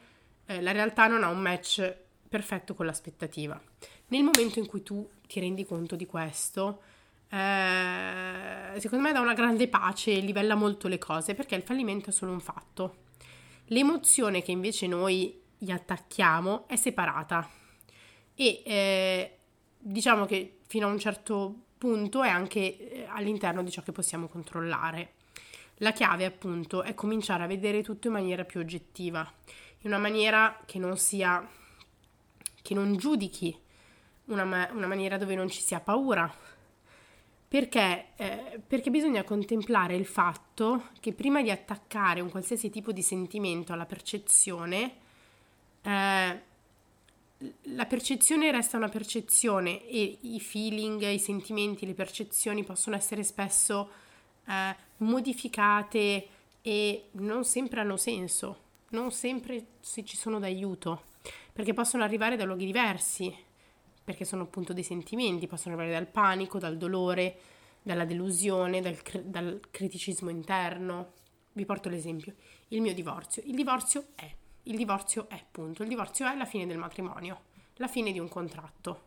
eh, 0.46 0.62
la 0.62 0.72
realtà 0.72 1.08
non 1.08 1.24
ha 1.24 1.30
un 1.30 1.40
match 1.40 1.96
perfetto 2.30 2.76
con 2.76 2.86
l'aspettativa. 2.86 3.60
Nel 4.10 4.22
momento 4.22 4.60
in 4.60 4.68
cui 4.68 4.84
tu 4.84 5.10
ti 5.26 5.40
rendi 5.40 5.66
conto 5.66 5.96
di 5.96 6.06
questo, 6.06 6.94
eh, 7.36 8.80
secondo 8.80 9.04
me 9.04 9.12
dà 9.12 9.20
una 9.20 9.34
grande 9.34 9.68
pace 9.68 10.14
e 10.14 10.22
livella 10.22 10.56
molto 10.56 10.88
le 10.88 10.98
cose, 10.98 11.34
perché 11.34 11.56
il 11.56 11.64
fallimento 11.64 12.10
è 12.10 12.14
solo 12.14 12.32
un 12.32 12.40
fatto. 12.40 13.04
L'emozione 13.66 14.42
che 14.42 14.52
invece 14.52 14.88
noi 14.88 15.42
gli 15.58 15.72
attacchiamo 15.72 16.66
è 16.68 16.78
separata 16.78 17.50
e 18.36 18.62
eh, 18.66 19.38
diciamo 19.78 20.26
che 20.26 20.60
fino 20.68 20.88
a 20.88 20.92
un 20.92 21.00
certo 21.00 21.64
punto 21.78 22.24
è 22.24 22.30
anche 22.30 22.60
eh, 22.60 23.06
all'interno 23.10 23.64
di 23.64 23.72
ciò 23.72 23.82
che 23.82 23.92
possiamo 23.92 24.28
controllare. 24.28 25.16
La 25.80 25.92
chiave 25.92 26.24
appunto 26.24 26.84
è 26.84 26.94
cominciare 26.94 27.44
a 27.44 27.48
vedere 27.48 27.84
tutto 27.84 28.08
in 28.08 28.14
maniera 28.14 28.46
più 28.46 28.62
oggettiva, 28.62 29.30
in 29.82 29.88
una 29.88 29.98
maniera 29.98 30.62
che 30.66 30.80
non 30.80 30.98
sia, 30.98 31.46
che 32.62 32.74
non 32.74 32.96
giudichi, 32.96 33.60
una, 34.26 34.46
ma- 34.46 34.70
una 34.72 34.88
maniera 34.88 35.18
dove 35.18 35.36
non 35.36 35.50
ci 35.50 35.62
sia 35.62 35.82
paura, 35.82 36.34
perché, 37.56 38.08
eh, 38.18 38.60
perché, 38.68 38.90
bisogna 38.90 39.24
contemplare 39.24 39.96
il 39.96 40.06
fatto 40.06 40.90
che 41.00 41.14
prima 41.14 41.42
di 41.42 41.50
attaccare 41.50 42.20
un 42.20 42.30
qualsiasi 42.30 42.70
tipo 42.70 42.92
di 42.92 43.02
sentimento 43.02 43.72
alla 43.72 43.86
percezione, 43.86 44.96
eh, 45.82 46.42
la 47.62 47.86
percezione 47.86 48.52
resta 48.52 48.76
una 48.76 48.90
percezione 48.90 49.88
e 49.88 50.18
i 50.20 50.42
feeling, 50.42 51.02
i 51.04 51.18
sentimenti, 51.18 51.86
le 51.86 51.94
percezioni 51.94 52.66
possono 52.66 52.98
essere 52.98 53.24
spesso 53.24 53.90
eh, 54.48 54.76
modificate 54.98 56.28
e 56.62 57.04
non 57.12 57.46
sempre 57.46 57.80
hanno 57.80 57.96
senso, 57.96 58.58
non 58.90 59.14
sempre 59.14 59.66
se 59.80 60.04
ci 60.04 60.18
sono 60.18 60.40
d'aiuto, 60.40 61.04
perché 61.54 61.74
possono 61.74 62.04
arrivare 62.04 62.36
da 62.36 62.44
luoghi 62.44 62.66
diversi, 62.66 63.34
perché 64.06 64.24
sono 64.24 64.44
appunto 64.44 64.72
dei 64.72 64.84
sentimenti, 64.84 65.48
possono 65.48 65.76
arrivare 65.76 65.98
dal 65.98 66.10
panico, 66.10 66.60
dal 66.60 66.78
dolore, 66.78 67.38
dalla 67.82 68.06
delusione, 68.06 68.80
dal, 68.80 68.98
dal 69.24 69.60
criticismo 69.70 70.30
interno. 70.30 71.12
Vi 71.52 71.66
porto 71.66 71.90
l'esempio, 71.90 72.36
il 72.70 72.80
mio 72.80 72.94
divorzio. 72.94 73.44
Il 73.46 73.56
divorzio 73.56 74.06
è 74.16 74.34
il 74.68 74.78
divorzio 74.78 75.28
è, 75.30 75.44
punto. 75.50 75.84
Il 75.84 75.90
divorzio 75.90 76.28
è 76.28 76.36
la 76.36 76.46
fine 76.46 76.66
del 76.66 76.78
matrimonio, 76.78 77.42
la 77.76 77.88
fine 77.88 78.12
di 78.12 78.20
un 78.20 78.28
contratto. 78.28 79.04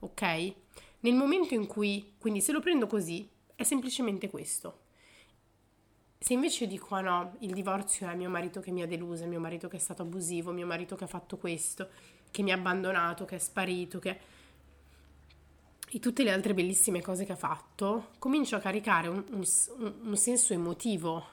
Ok? 0.00 0.54
Nel 1.00 1.14
momento 1.14 1.54
in 1.54 1.66
cui, 1.66 2.14
quindi 2.18 2.40
se 2.40 2.52
lo 2.52 2.60
prendo 2.60 2.86
così, 2.86 3.28
è 3.54 3.62
semplicemente 3.62 4.28
questo. 4.28 4.80
Se 6.18 6.34
invece 6.34 6.66
dico, 6.66 6.94
ah 6.94 7.00
no, 7.00 7.36
il 7.40 7.52
divorzio 7.52 8.08
è 8.08 8.14
mio 8.14 8.28
marito 8.28 8.60
che 8.60 8.70
mi 8.70 8.82
ha 8.82 8.86
deluso, 8.86 9.26
mio 9.26 9.40
marito 9.40 9.66
che 9.66 9.76
è 9.76 9.80
stato 9.80 10.02
abusivo, 10.02 10.52
mio 10.52 10.66
marito 10.66 10.94
che 10.94 11.04
ha 11.04 11.08
fatto 11.08 11.36
questo, 11.36 11.88
che 12.32 12.42
mi 12.42 12.50
ha 12.50 12.56
abbandonato, 12.56 13.24
che 13.24 13.36
è 13.36 13.38
sparito, 13.38 14.00
che... 14.00 14.18
e 15.88 15.98
tutte 16.00 16.24
le 16.24 16.32
altre 16.32 16.54
bellissime 16.54 17.00
cose 17.00 17.24
che 17.24 17.32
ha 17.32 17.36
fatto, 17.36 18.08
comincio 18.18 18.56
a 18.56 18.58
caricare 18.58 19.06
un, 19.06 19.22
un, 19.30 19.94
un 20.02 20.16
senso 20.16 20.52
emotivo 20.52 21.24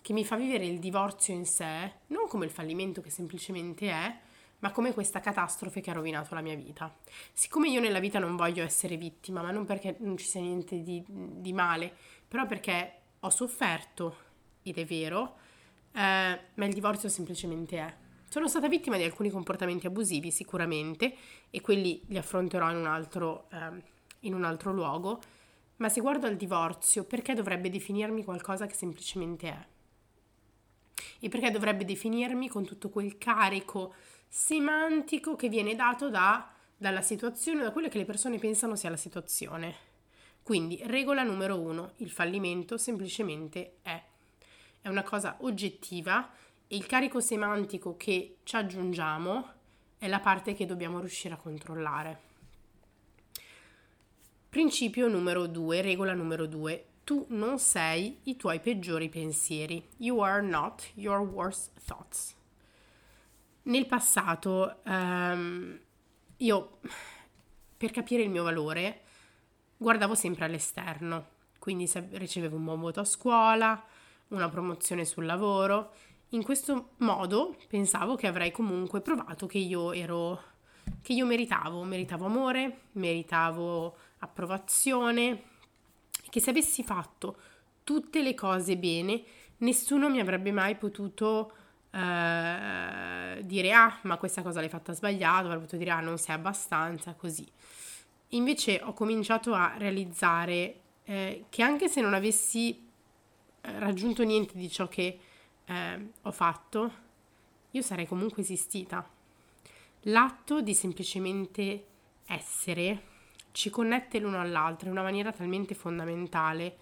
che 0.00 0.14
mi 0.14 0.24
fa 0.24 0.36
vivere 0.36 0.64
il 0.64 0.78
divorzio 0.78 1.34
in 1.34 1.44
sé, 1.44 1.92
non 2.06 2.28
come 2.28 2.44
il 2.44 2.50
fallimento 2.52 3.02
che 3.02 3.10
semplicemente 3.10 3.90
è, 3.90 4.18
ma 4.60 4.70
come 4.70 4.94
questa 4.94 5.20
catastrofe 5.20 5.80
che 5.80 5.90
ha 5.90 5.94
rovinato 5.94 6.34
la 6.34 6.40
mia 6.40 6.54
vita. 6.54 6.94
Siccome 7.32 7.68
io 7.68 7.80
nella 7.80 7.98
vita 7.98 8.18
non 8.20 8.36
voglio 8.36 8.62
essere 8.62 8.96
vittima, 8.96 9.42
ma 9.42 9.50
non 9.50 9.64
perché 9.64 9.96
non 9.98 10.16
ci 10.16 10.26
sia 10.26 10.40
niente 10.40 10.82
di, 10.82 11.02
di 11.06 11.52
male, 11.52 11.92
però 12.26 12.46
perché 12.46 13.00
ho 13.18 13.30
sofferto, 13.30 14.16
ed 14.62 14.78
è 14.78 14.84
vero, 14.84 15.36
eh, 15.92 16.40
ma 16.54 16.64
il 16.64 16.72
divorzio 16.72 17.08
semplicemente 17.08 17.78
è. 17.78 17.94
Sono 18.36 18.48
stata 18.48 18.68
vittima 18.68 18.98
di 18.98 19.02
alcuni 19.02 19.30
comportamenti 19.30 19.86
abusivi 19.86 20.30
sicuramente 20.30 21.14
e 21.48 21.62
quelli 21.62 22.02
li 22.08 22.18
affronterò 22.18 22.70
in 22.70 22.76
un 22.76 22.84
altro, 22.84 23.48
eh, 23.50 23.82
in 24.20 24.34
un 24.34 24.44
altro 24.44 24.74
luogo, 24.74 25.22
ma 25.76 25.88
se 25.88 26.02
guardo 26.02 26.26
al 26.26 26.36
divorzio, 26.36 27.04
perché 27.04 27.32
dovrebbe 27.32 27.70
definirmi 27.70 28.24
qualcosa 28.24 28.66
che 28.66 28.74
semplicemente 28.74 29.48
è? 29.48 29.66
E 31.20 31.30
perché 31.30 31.50
dovrebbe 31.50 31.86
definirmi 31.86 32.50
con 32.50 32.66
tutto 32.66 32.90
quel 32.90 33.16
carico 33.16 33.94
semantico 34.28 35.34
che 35.34 35.48
viene 35.48 35.74
dato 35.74 36.10
da, 36.10 36.46
dalla 36.76 37.00
situazione, 37.00 37.62
da 37.62 37.72
quello 37.72 37.88
che 37.88 37.96
le 37.96 38.04
persone 38.04 38.36
pensano 38.38 38.76
sia 38.76 38.90
la 38.90 38.98
situazione? 38.98 39.74
Quindi, 40.42 40.78
regola 40.84 41.22
numero 41.22 41.58
uno, 41.58 41.92
il 41.96 42.10
fallimento 42.10 42.76
semplicemente 42.76 43.76
è. 43.80 43.98
È 44.82 44.88
una 44.88 45.04
cosa 45.04 45.38
oggettiva 45.40 46.30
il 46.68 46.86
carico 46.86 47.20
semantico 47.20 47.96
che 47.96 48.38
ci 48.42 48.56
aggiungiamo 48.56 49.52
è 49.98 50.08
la 50.08 50.20
parte 50.20 50.54
che 50.54 50.66
dobbiamo 50.66 50.98
riuscire 50.98 51.34
a 51.34 51.36
controllare. 51.38 52.20
Principio 54.48 55.06
numero 55.06 55.46
due, 55.46 55.80
regola 55.80 56.12
numero 56.12 56.46
due. 56.46 56.86
Tu 57.04 57.24
non 57.28 57.58
sei 57.58 58.20
i 58.24 58.36
tuoi 58.36 58.58
peggiori 58.58 59.08
pensieri. 59.08 59.86
You 59.98 60.20
are 60.20 60.42
not 60.42 60.90
your 60.94 61.20
worst 61.20 61.70
thoughts. 61.84 62.34
Nel 63.62 63.86
passato, 63.86 64.80
um, 64.84 65.78
io, 66.38 66.78
per 67.76 67.90
capire 67.90 68.22
il 68.22 68.30
mio 68.30 68.42
valore, 68.42 69.02
guardavo 69.76 70.14
sempre 70.14 70.46
all'esterno, 70.46 71.28
quindi 71.58 71.86
se 71.86 72.08
ricevevo 72.12 72.56
un 72.56 72.64
buon 72.64 72.80
voto 72.80 73.00
a 73.00 73.04
scuola, 73.04 73.84
una 74.28 74.48
promozione 74.48 75.04
sul 75.04 75.26
lavoro, 75.26 75.92
in 76.30 76.42
questo 76.42 76.90
modo 76.98 77.56
pensavo 77.68 78.16
che 78.16 78.26
avrei 78.26 78.50
comunque 78.50 79.00
provato 79.00 79.46
che 79.46 79.58
io 79.58 79.92
ero 79.92 80.54
che 81.02 81.12
io 81.12 81.26
meritavo, 81.26 81.82
meritavo 81.84 82.24
amore, 82.24 82.78
meritavo 82.92 83.96
approvazione, 84.18 85.42
che 86.28 86.40
se 86.40 86.50
avessi 86.50 86.82
fatto 86.82 87.36
tutte 87.84 88.22
le 88.22 88.34
cose 88.34 88.76
bene, 88.76 89.22
nessuno 89.58 90.08
mi 90.08 90.20
avrebbe 90.20 90.50
mai 90.50 90.76
potuto 90.76 91.52
eh, 91.90 93.40
dire 93.44 93.72
ah, 93.72 93.98
ma 94.02 94.16
questa 94.16 94.42
cosa 94.42 94.60
l'hai 94.60 94.68
fatta 94.68 94.92
sbagliato, 94.92 95.46
avrebbe 95.46 95.62
potuto 95.62 95.76
dire 95.76 95.90
ah, 95.90 96.00
non 96.00 96.18
sei 96.18 96.34
abbastanza, 96.34 97.14
così. 97.14 97.46
Invece 98.30 98.80
ho 98.82 98.92
cominciato 98.92 99.54
a 99.54 99.74
realizzare 99.76 100.80
eh, 101.04 101.44
che 101.48 101.62
anche 101.62 101.88
se 101.88 102.00
non 102.00 102.14
avessi 102.14 102.84
eh, 103.60 103.78
raggiunto 103.78 104.24
niente 104.24 104.58
di 104.58 104.68
ciò 104.68 104.88
che 104.88 105.18
eh, 105.66 106.10
ho 106.22 106.32
fatto, 106.32 106.92
io 107.70 107.82
sarei 107.82 108.06
comunque 108.06 108.42
esistita. 108.42 109.08
L'atto 110.02 110.60
di 110.60 110.74
semplicemente 110.74 111.86
essere 112.26 113.02
ci 113.52 113.70
connette 113.70 114.18
l'uno 114.18 114.40
all'altro 114.40 114.86
in 114.86 114.92
una 114.92 115.02
maniera 115.02 115.32
talmente 115.32 115.74
fondamentale 115.74 116.76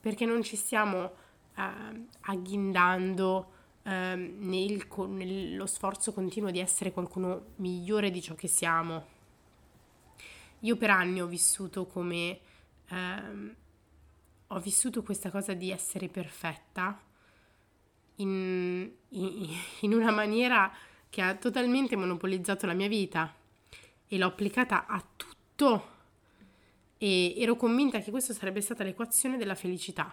perché 0.00 0.24
non 0.24 0.42
ci 0.42 0.56
stiamo 0.56 1.12
eh, 1.54 1.62
agghindando 2.20 3.50
eh, 3.82 4.14
nel, 4.14 4.86
nello 5.08 5.66
sforzo 5.66 6.12
continuo 6.12 6.50
di 6.50 6.60
essere 6.60 6.92
qualcuno 6.92 7.46
migliore 7.56 8.10
di 8.10 8.20
ciò 8.20 8.34
che 8.34 8.48
siamo 8.48 9.16
io 10.60 10.76
per 10.76 10.90
anni 10.90 11.20
ho 11.20 11.26
vissuto 11.26 11.86
come... 11.86 12.40
Ehm, 12.88 13.54
ho 14.50 14.60
vissuto 14.60 15.02
questa 15.02 15.30
cosa 15.30 15.52
di 15.52 15.70
essere 15.70 16.08
perfetta 16.08 16.98
in, 18.18 18.90
in, 19.08 19.48
in 19.80 19.92
una 19.92 20.10
maniera 20.10 20.72
che 21.10 21.22
ha 21.22 21.34
totalmente 21.34 21.96
monopolizzato 21.96 22.66
la 22.66 22.74
mia 22.74 22.88
vita 22.88 23.34
e 24.06 24.18
l'ho 24.18 24.26
applicata 24.26 24.86
a 24.86 25.02
tutto. 25.16 25.96
E 26.98 27.34
ero 27.36 27.56
convinta 27.56 28.00
che 28.00 28.10
questa 28.10 28.32
sarebbe 28.32 28.60
stata 28.60 28.82
l'equazione 28.82 29.36
della 29.36 29.54
felicità. 29.54 30.12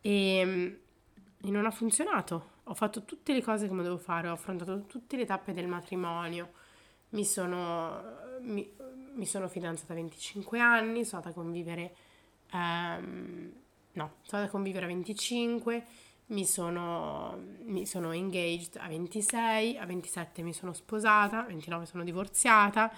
E, 0.00 0.80
e 1.44 1.50
non 1.50 1.66
ha 1.66 1.70
funzionato. 1.70 2.50
Ho 2.64 2.74
fatto 2.74 3.04
tutte 3.04 3.32
le 3.32 3.42
cose 3.42 3.68
come 3.68 3.82
devo 3.82 3.98
fare, 3.98 4.28
ho 4.28 4.32
affrontato 4.32 4.84
tutte 4.86 5.16
le 5.16 5.24
tappe 5.24 5.52
del 5.52 5.66
matrimonio, 5.66 6.52
mi 7.10 7.24
sono, 7.24 8.00
mi, 8.40 8.68
mi 9.14 9.26
sono 9.26 9.48
fidanzata 9.48 9.92
a 9.92 9.96
25 9.96 10.60
anni, 10.60 11.04
sono 11.04 11.22
andata 11.22 11.38
a 11.38 11.42
convivere, 11.42 11.94
um, 12.52 13.52
no, 13.92 14.12
sono 14.22 14.42
andata 14.42 14.44
a 14.44 14.50
convivere 14.50 14.84
a 14.84 14.88
25, 14.88 15.86
mi 16.32 16.46
sono, 16.46 17.38
mi 17.64 17.86
sono 17.86 18.12
engaged 18.12 18.76
a 18.76 18.88
26, 18.88 19.76
a 19.76 19.86
27 19.86 20.42
mi 20.42 20.52
sono 20.52 20.72
sposata, 20.72 21.40
a 21.40 21.46
29 21.46 21.86
sono 21.86 22.04
divorziata, 22.04 22.90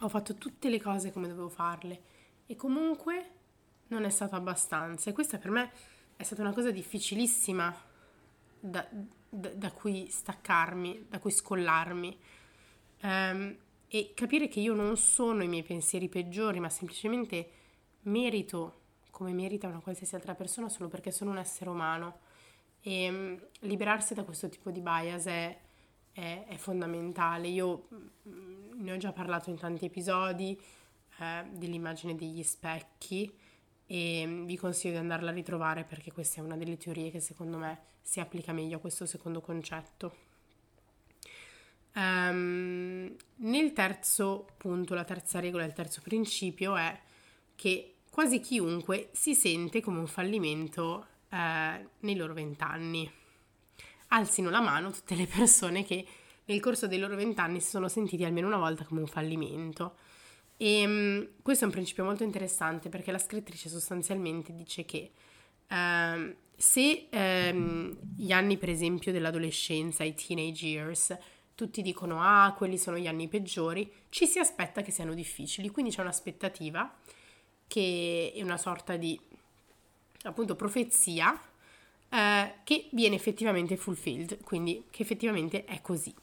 ho 0.00 0.08
fatto 0.08 0.34
tutte 0.34 0.68
le 0.68 0.80
cose 0.80 1.12
come 1.12 1.28
dovevo 1.28 1.48
farle. 1.48 2.02
E 2.46 2.56
comunque 2.56 3.30
non 3.88 4.04
è 4.04 4.10
stato 4.10 4.34
abbastanza. 4.34 5.10
E 5.10 5.12
questa 5.12 5.38
per 5.38 5.50
me 5.50 5.70
è 6.16 6.22
stata 6.22 6.42
una 6.42 6.52
cosa 6.52 6.70
difficilissima 6.70 7.74
da, 8.58 8.86
da, 9.28 9.48
da 9.50 9.70
cui 9.72 10.08
staccarmi, 10.08 11.06
da 11.08 11.18
cui 11.18 11.30
scollarmi. 11.30 12.18
Um, 13.02 13.56
e 13.88 14.12
capire 14.14 14.48
che 14.48 14.60
io 14.60 14.72
non 14.72 14.96
sono 14.96 15.42
i 15.42 15.48
miei 15.48 15.62
pensieri 15.62 16.08
peggiori, 16.08 16.60
ma 16.60 16.70
semplicemente 16.70 17.50
merito 18.02 18.80
come 19.12 19.32
merita 19.32 19.68
una 19.68 19.78
qualsiasi 19.78 20.16
altra 20.16 20.34
persona 20.34 20.68
solo 20.68 20.88
perché 20.88 21.12
sono 21.12 21.30
un 21.30 21.38
essere 21.38 21.70
umano. 21.70 22.18
E 22.80 23.08
um, 23.08 23.40
liberarsi 23.60 24.14
da 24.14 24.24
questo 24.24 24.48
tipo 24.48 24.70
di 24.70 24.80
bias 24.80 25.26
è, 25.26 25.56
è, 26.12 26.44
è 26.48 26.56
fondamentale. 26.56 27.46
Io 27.46 27.86
um, 28.24 28.70
ne 28.78 28.92
ho 28.92 28.96
già 28.96 29.12
parlato 29.12 29.50
in 29.50 29.58
tanti 29.58 29.84
episodi 29.84 30.60
eh, 31.18 31.44
dell'immagine 31.52 32.16
degli 32.16 32.42
specchi 32.42 33.32
e 33.86 34.24
mm, 34.26 34.46
vi 34.46 34.56
consiglio 34.56 34.94
di 34.94 34.98
andarla 34.98 35.30
a 35.30 35.34
ritrovare 35.34 35.84
perché 35.84 36.10
questa 36.10 36.40
è 36.40 36.44
una 36.44 36.56
delle 36.56 36.78
teorie 36.78 37.10
che 37.10 37.20
secondo 37.20 37.58
me 37.58 37.90
si 38.00 38.18
applica 38.18 38.52
meglio 38.52 38.78
a 38.78 38.80
questo 38.80 39.04
secondo 39.04 39.40
concetto. 39.42 40.30
Um, 41.94 43.14
nel 43.36 43.72
terzo 43.74 44.46
punto, 44.56 44.94
la 44.94 45.04
terza 45.04 45.38
regola, 45.38 45.64
il 45.64 45.74
terzo 45.74 46.00
principio 46.00 46.74
è 46.74 46.98
che 47.54 47.91
quasi 48.12 48.40
chiunque 48.40 49.08
si 49.12 49.34
sente 49.34 49.80
come 49.80 49.98
un 49.98 50.06
fallimento 50.06 51.06
eh, 51.30 51.88
nei 52.00 52.14
loro 52.14 52.34
vent'anni. 52.34 53.10
Alzino 54.08 54.50
la 54.50 54.60
mano 54.60 54.90
tutte 54.90 55.14
le 55.14 55.26
persone 55.26 55.82
che 55.82 56.06
nel 56.44 56.60
corso 56.60 56.86
dei 56.86 56.98
loro 56.98 57.16
vent'anni 57.16 57.58
si 57.58 57.70
sono 57.70 57.88
sentiti 57.88 58.22
almeno 58.22 58.48
una 58.48 58.58
volta 58.58 58.84
come 58.84 59.00
un 59.00 59.06
fallimento. 59.06 59.96
E 60.58 60.84
um, 60.84 61.28
questo 61.40 61.64
è 61.64 61.66
un 61.66 61.72
principio 61.72 62.04
molto 62.04 62.22
interessante 62.22 62.90
perché 62.90 63.12
la 63.12 63.18
scrittrice 63.18 63.70
sostanzialmente 63.70 64.52
dice 64.52 64.84
che 64.84 65.10
uh, 65.70 66.34
se 66.54 67.08
um, 67.10 67.96
gli 68.14 68.30
anni, 68.30 68.58
per 68.58 68.68
esempio, 68.68 69.10
dell'adolescenza, 69.10 70.04
i 70.04 70.14
teenage 70.14 70.66
years, 70.66 71.16
tutti 71.54 71.80
dicono 71.80 72.20
ah, 72.20 72.52
quelli 72.54 72.76
sono 72.76 72.98
gli 72.98 73.06
anni 73.06 73.26
peggiori, 73.28 73.90
ci 74.10 74.26
si 74.26 74.38
aspetta 74.38 74.82
che 74.82 74.90
siano 74.90 75.14
difficili, 75.14 75.70
quindi 75.70 75.92
c'è 75.92 76.02
un'aspettativa 76.02 76.94
che 77.72 78.34
è 78.34 78.42
una 78.42 78.58
sorta 78.58 78.96
di 78.96 79.18
appunto 80.24 80.54
profezia 80.54 81.40
eh, 82.10 82.54
che 82.64 82.88
viene 82.90 83.14
effettivamente 83.14 83.78
fulfilled, 83.78 84.42
quindi 84.42 84.84
che 84.90 85.00
effettivamente 85.00 85.64
è 85.64 85.80
così. 85.80 86.14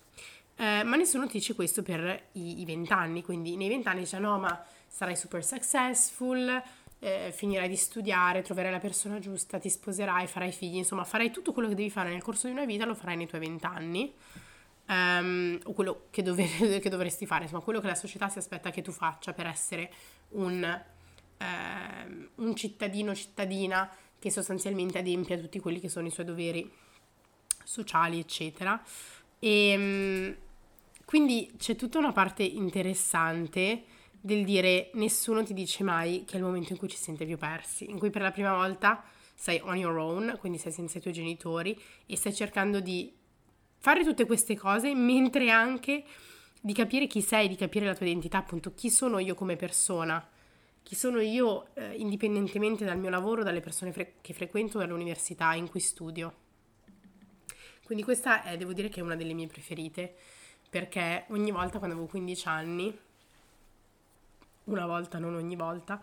Eh, 0.58 0.84
ma 0.84 0.96
nessuno 0.96 1.26
ti 1.26 1.40
dice 1.40 1.56
questo 1.56 1.82
per 1.82 2.28
i 2.34 2.64
vent'anni, 2.66 3.24
quindi 3.24 3.56
nei 3.56 3.68
vent'anni 3.68 4.02
dice 4.02 4.20
no, 4.20 4.38
ma 4.38 4.64
sarai 4.88 5.16
super 5.16 5.44
successful, 5.44 6.62
eh, 7.00 7.34
finirai 7.36 7.68
di 7.68 7.78
studiare, 7.78 8.44
troverai 8.44 8.72
la 8.72 8.78
persona 8.78 9.18
giusta, 9.18 9.58
ti 9.58 9.72
sposerai, 9.72 10.28
farai 10.28 10.52
figli, 10.52 10.76
insomma 10.76 11.04
farai 11.04 11.32
tutto 11.32 11.52
quello 11.52 11.68
che 11.68 11.74
devi 11.74 11.90
fare 11.90 12.12
nel 12.12 12.22
corso 12.22 12.46
di 12.46 12.54
una 12.54 12.66
vita, 12.66 12.86
lo 12.86 12.94
farai 12.94 13.18
nei 13.18 13.28
tuoi 13.28 13.42
vent'anni 13.42 14.14
um, 14.86 15.60
o 15.64 15.74
quello 15.74 16.06
che, 16.12 16.22
dover, 16.22 16.48
che, 16.80 16.90
dovresti 16.90 17.26
fare, 17.26 17.44
insomma 17.44 17.64
quello 17.64 17.80
che 17.80 17.88
la 17.88 17.96
società 17.96 18.30
si 18.30 18.38
aspetta 18.38 18.70
che 18.70 18.84
tu 18.84 18.92
faccia 18.92 19.34
per 19.34 19.48
essere 19.48 19.92
un, 20.30 20.80
um, 21.39 22.30
un 22.36 22.56
cittadino 22.56 23.15
cittadina 23.15 23.89
che 24.17 24.32
sostanzialmente 24.32 24.97
adempia 24.97 25.38
tutti 25.38 25.60
quelli 25.60 25.80
che 25.80 25.89
sono 25.89 26.08
i 26.08 26.12
suoi 26.12 26.25
doveri 26.25 26.69
sociali, 27.63 28.19
eccetera. 28.19 28.82
E 29.39 29.75
um, 29.75 30.36
quindi 31.06 31.52
c'è 31.58 31.75
tutta 31.75 31.97
una 31.97 32.12
parte 32.12 32.43
interessante 32.43 33.84
del 34.21 34.43
dire 34.43 34.89
nessuno 34.93 35.43
ti 35.43 35.54
dice 35.54 35.84
mai 35.84 36.25
che 36.25 36.34
è 36.34 36.38
il 36.38 36.43
momento 36.43 36.73
in 36.73 36.78
cui 36.78 36.89
ci 36.89 36.97
sente 36.97 37.25
più 37.25 37.38
persi, 37.38 37.89
in 37.89 37.97
cui 37.97 38.10
per 38.10 38.21
la 38.21 38.32
prima 38.32 38.54
volta 38.54 39.04
sei 39.34 39.62
on 39.63 39.78
your 39.78 39.97
own, 39.97 40.36
quindi 40.39 40.58
sei 40.58 40.71
senza 40.73 40.97
i 40.97 41.02
tuoi 41.02 41.13
genitori 41.13 41.80
e 42.06 42.17
stai 42.17 42.34
cercando 42.34 42.82
di 42.82 43.12
fare 43.78 44.04
tutte 44.04 44.25
queste 44.25 44.58
cose 44.58 44.93
mentre 44.93 45.49
anche 45.49 46.04
di 46.60 46.73
capire 46.73 47.08
chi 47.08 47.21
sei, 47.21 47.47
di 47.47 47.56
capire 47.56 47.86
la 47.86 47.95
tua 47.95 48.06
identità, 48.06 48.39
appunto 48.39 48.73
chi 48.75 48.89
sono 48.89 49.19
io 49.19 49.36
come 49.36 49.56
persona, 49.56 50.28
chi 50.89 50.95
sono 50.95 51.21
io 51.21 51.67
eh, 51.75 51.93
indipendentemente 51.97 52.84
dal 52.84 52.97
mio 52.97 53.12
lavoro, 53.12 53.43
dalle 53.43 53.60
persone 53.60 53.91
fre- 53.91 54.15
che 54.21 54.34
frequento, 54.34 54.80
dall'università 54.80 55.54
in 55.54 55.69
cui 55.69 55.80
studio. 55.80 56.34
Quindi 57.86 58.04
questa 58.04 58.41
è, 58.41 58.58
devo 58.58 58.73
dire 58.73 58.89
che 58.89 58.99
è 58.99 59.04
una 59.04 59.15
delle 59.15 59.34
mie 59.34 59.45
preferite, 59.45 60.15
perché 60.67 61.25
ogni 61.28 61.52
volta 61.52 61.78
quando 61.78 61.95
avevo 61.95 62.10
15 62.10 62.47
anni, 62.47 62.99
una 64.63 64.88
volta, 64.88 65.19
non 65.19 65.36
ogni 65.36 65.56
volta, 65.56 66.02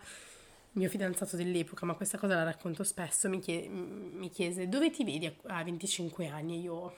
mio 0.71 0.87
fidanzato 0.87 1.35
dell'epoca, 1.35 1.85
ma 1.85 1.93
questa 1.95 2.17
cosa 2.17 2.35
la 2.35 2.45
racconto 2.45 2.85
spesso, 2.85 3.27
mi, 3.27 3.41
chie- 3.41 3.67
mi 3.67 4.29
chiese 4.29 4.69
dove 4.69 4.89
ti 4.89 5.03
vedi 5.03 5.29
a 5.47 5.63
25 5.65 6.29
anni? 6.29 6.61
Io 6.61 6.95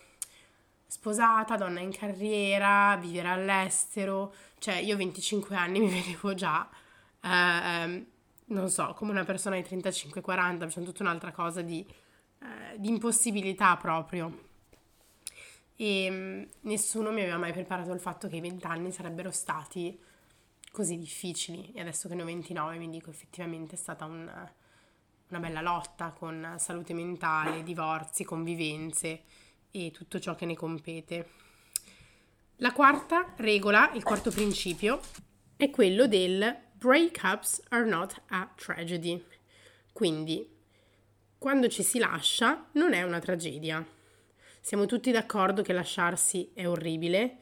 sposata, 0.86 1.56
donna 1.56 1.80
in 1.80 1.92
carriera, 1.92 2.96
vivere 3.02 3.30
all'estero, 3.30 4.32
cioè 4.60 4.76
io 4.76 4.94
a 4.94 4.98
25 4.98 5.56
anni 5.56 5.80
mi 5.80 5.90
vedevo 5.90 6.36
già, 6.36 6.70
eh, 7.22 8.06
non 8.46 8.70
so, 8.70 8.94
come 8.96 9.12
una 9.12 9.26
persona 9.26 9.56
di 9.56 9.62
35-40, 9.62 10.68
c'è 10.68 10.82
tutta 10.84 11.04
un'altra 11.04 11.32
cosa 11.32 11.62
di, 11.62 11.86
eh, 12.40 12.78
di 12.78 12.90
impossibilità 12.90 13.78
proprio. 13.78 14.48
E 15.76 16.10
mh, 16.10 16.16
mm, 16.16 16.44
nessuno 16.62 17.12
mi 17.12 17.22
aveva 17.22 17.38
mai 17.38 17.54
preparato 17.54 17.92
al 17.92 18.00
fatto 18.00 18.28
che 18.28 18.38
i 18.38 18.42
20 18.42 18.66
anni 18.66 18.92
sarebbero 18.92 19.32
stati 19.32 19.98
così 20.72 20.98
difficili 20.98 21.72
e 21.74 21.82
adesso 21.82 22.08
che 22.08 22.16
ne 22.16 22.22
ho 22.22 22.26
29 22.26 22.78
mi 22.78 22.90
dico 22.90 23.10
effettivamente 23.10 23.74
è 23.74 23.78
stata 23.78 24.06
un, 24.06 24.30
una 25.30 25.40
bella 25.40 25.62
lotta 25.62 26.12
con 26.12 26.56
salute 26.58 26.94
mentale, 26.94 27.64
divorzi, 27.64 28.24
convivenze 28.24 29.24
e 29.72 29.92
tutto 29.92 30.20
ciò 30.20 30.36
che 30.36 30.46
ne 30.46 30.56
compete. 30.56 31.30
La 32.58 32.74
quarta 32.74 33.34
regola, 33.38 33.92
il 33.94 34.04
quarto 34.04 34.32
principio, 34.32 35.00
è 35.56 35.70
quello 35.70 36.08
del 36.08 36.68
breakups 36.80 37.62
are 37.70 37.86
not 37.86 38.22
a 38.30 38.50
tragedy. 38.56 39.24
Quindi, 39.92 40.48
quando 41.38 41.68
ci 41.68 41.84
si 41.84 42.00
lascia, 42.00 42.68
non 42.74 42.94
è 42.94 43.04
una 43.04 43.20
tragedia. 43.20 43.86
Siamo 44.62 44.86
tutti 44.86 45.12
d'accordo 45.12 45.62
che 45.62 45.74
lasciarsi 45.74 46.52
è 46.54 46.68
orribile 46.68 47.38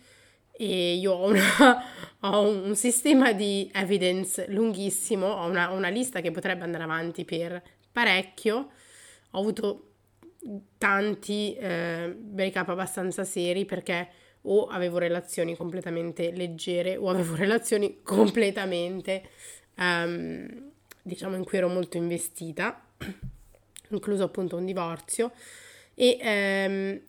e 0.52 0.96
io 0.96 1.14
ho, 1.14 1.28
una, 1.28 1.84
ho 2.22 2.50
un 2.50 2.76
sistema 2.76 3.32
di 3.32 3.70
evidence 3.74 4.48
lunghissimo, 4.50 5.28
ho 5.28 5.48
una, 5.48 5.70
una 5.70 5.90
lista 5.90 6.20
che 6.20 6.32
potrebbe 6.32 6.64
andare 6.64 6.84
avanti 6.84 7.26
per 7.26 7.62
parecchio. 7.92 8.70
Ho 9.32 9.40
avuto 9.40 9.84
tanti 10.78 11.56
eh, 11.56 12.16
break-up 12.18 12.70
abbastanza 12.70 13.24
seri 13.24 13.66
perché 13.66 14.10
o 14.50 14.68
avevo 14.68 14.98
relazioni 14.98 15.56
completamente 15.56 16.32
leggere 16.32 16.98
o 16.98 17.10
avevo 17.10 17.36
relazioni 17.38 18.00
completamente, 18.04 19.24
um, 19.78 20.72
diciamo, 21.02 21.36
in 21.36 21.44
cui 21.44 21.58
ero 21.58 21.68
molto 21.68 21.98
investita, 21.98 22.82
incluso 23.90 24.24
appunto 24.24 24.58
un 24.58 24.66
divorzio. 24.66 25.32
E 25.94 26.20
um, 26.22 27.02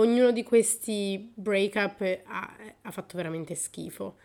ognuno 0.00 0.32
di 0.32 0.42
questi 0.42 1.32
break-up 1.34 2.22
ha, 2.24 2.56
ha 2.82 2.90
fatto 2.90 3.16
veramente 3.16 3.54
schifo. 3.54 4.16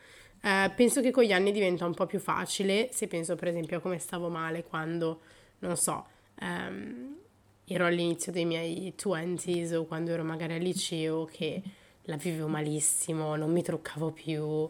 Uh, 0.42 0.74
penso 0.74 1.02
che 1.02 1.12
con 1.12 1.24
gli 1.24 1.34
anni 1.34 1.52
diventa 1.52 1.86
un 1.86 1.94
po' 1.94 2.06
più 2.06 2.20
facile, 2.20 2.90
se 2.94 3.08
penso 3.08 3.36
per 3.36 3.50
esempio 3.50 3.78
a 3.78 3.82
come 3.82 4.00
stavo 4.00 4.30
male 4.30 4.64
quando, 4.64 5.22
non 5.60 5.76
so, 5.76 6.06
um, 6.42 7.18
ero 7.66 7.86
all'inizio 7.86 8.32
dei 8.32 8.46
miei 8.46 8.94
twenties 8.96 9.74
o 9.74 9.86
quando 9.86 10.12
ero 10.12 10.24
magari 10.24 10.54
al 10.54 10.62
liceo 10.62 11.26
che 11.26 11.62
la 12.04 12.16
vivevo 12.16 12.48
malissimo, 12.48 13.36
non 13.36 13.52
mi 13.52 13.62
truccavo 13.62 14.12
più, 14.12 14.70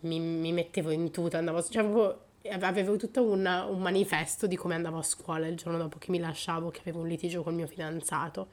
mi, 0.00 0.18
mi 0.18 0.52
mettevo 0.52 0.90
in 0.90 1.10
tuta, 1.10 1.38
andavo, 1.38 1.62
cioè 1.62 1.82
avevo, 1.82 2.24
avevo 2.48 2.96
tutto 2.96 3.22
una, 3.22 3.64
un 3.64 3.80
manifesto 3.80 4.46
di 4.46 4.56
come 4.56 4.74
andavo 4.74 4.98
a 4.98 5.02
scuola 5.02 5.46
il 5.46 5.56
giorno 5.56 5.78
dopo 5.78 5.98
che 5.98 6.10
mi 6.10 6.18
lasciavo, 6.18 6.70
che 6.70 6.80
avevo 6.80 7.00
un 7.00 7.08
litigio 7.08 7.42
col 7.42 7.54
mio 7.54 7.66
fidanzato. 7.66 8.48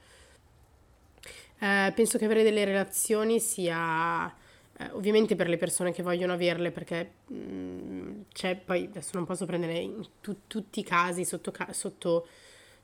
Eh, 1.60 1.92
penso 1.94 2.18
che 2.18 2.24
avere 2.24 2.42
delle 2.42 2.64
relazioni 2.64 3.40
sia 3.40 4.32
eh, 4.76 4.90
ovviamente 4.92 5.34
per 5.34 5.48
le 5.48 5.56
persone 5.56 5.92
che 5.92 6.02
vogliono 6.02 6.34
averle, 6.34 6.70
perché 6.70 7.12
mh, 7.26 7.34
mm, 7.34 8.20
c'è 8.32 8.56
poi 8.56 8.84
adesso 8.84 9.10
non 9.14 9.24
posso 9.24 9.46
prendere 9.46 9.90
tu, 10.20 10.46
tutti 10.46 10.80
i 10.80 10.84
casi 10.84 11.24
sotto, 11.24 11.52
sotto 11.72 12.26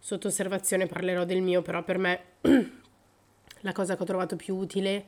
sotto 0.05 0.29
osservazione 0.29 0.85
parlerò 0.85 1.25
del 1.25 1.41
mio, 1.41 1.63
però 1.63 1.83
per 1.83 1.97
me 1.97 2.25
la 3.61 3.73
cosa 3.73 3.97
che 3.97 4.03
ho 4.03 4.05
trovato 4.05 4.37
più 4.37 4.55
utile 4.55 5.07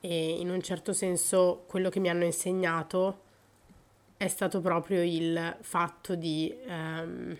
e 0.00 0.30
in 0.38 0.50
un 0.50 0.62
certo 0.62 0.92
senso 0.92 1.64
quello 1.66 1.90
che 1.90 2.00
mi 2.00 2.08
hanno 2.08 2.24
insegnato 2.24 3.28
è 4.16 4.28
stato 4.28 4.60
proprio 4.60 5.02
il 5.02 5.56
fatto 5.60 6.14
di 6.14 6.54
um, 6.66 7.36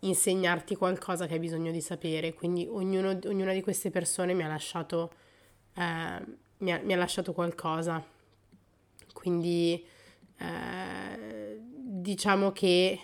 insegnarti 0.00 0.76
qualcosa 0.76 1.26
che 1.26 1.34
hai 1.34 1.40
bisogno 1.40 1.70
di 1.70 1.80
sapere. 1.80 2.34
Quindi 2.34 2.66
ognuno, 2.68 3.18
ognuna 3.24 3.52
di 3.52 3.60
queste 3.60 3.90
persone 3.90 4.34
mi 4.34 4.42
ha 4.42 4.48
lasciato, 4.48 5.12
uh, 5.74 5.80
mi 6.58 6.72
ha, 6.72 6.80
mi 6.82 6.92
ha 6.92 6.96
lasciato 6.96 7.32
qualcosa. 7.32 8.04
Quindi 9.12 9.84
uh, 10.40 11.60
diciamo 11.60 12.52
che 12.52 13.00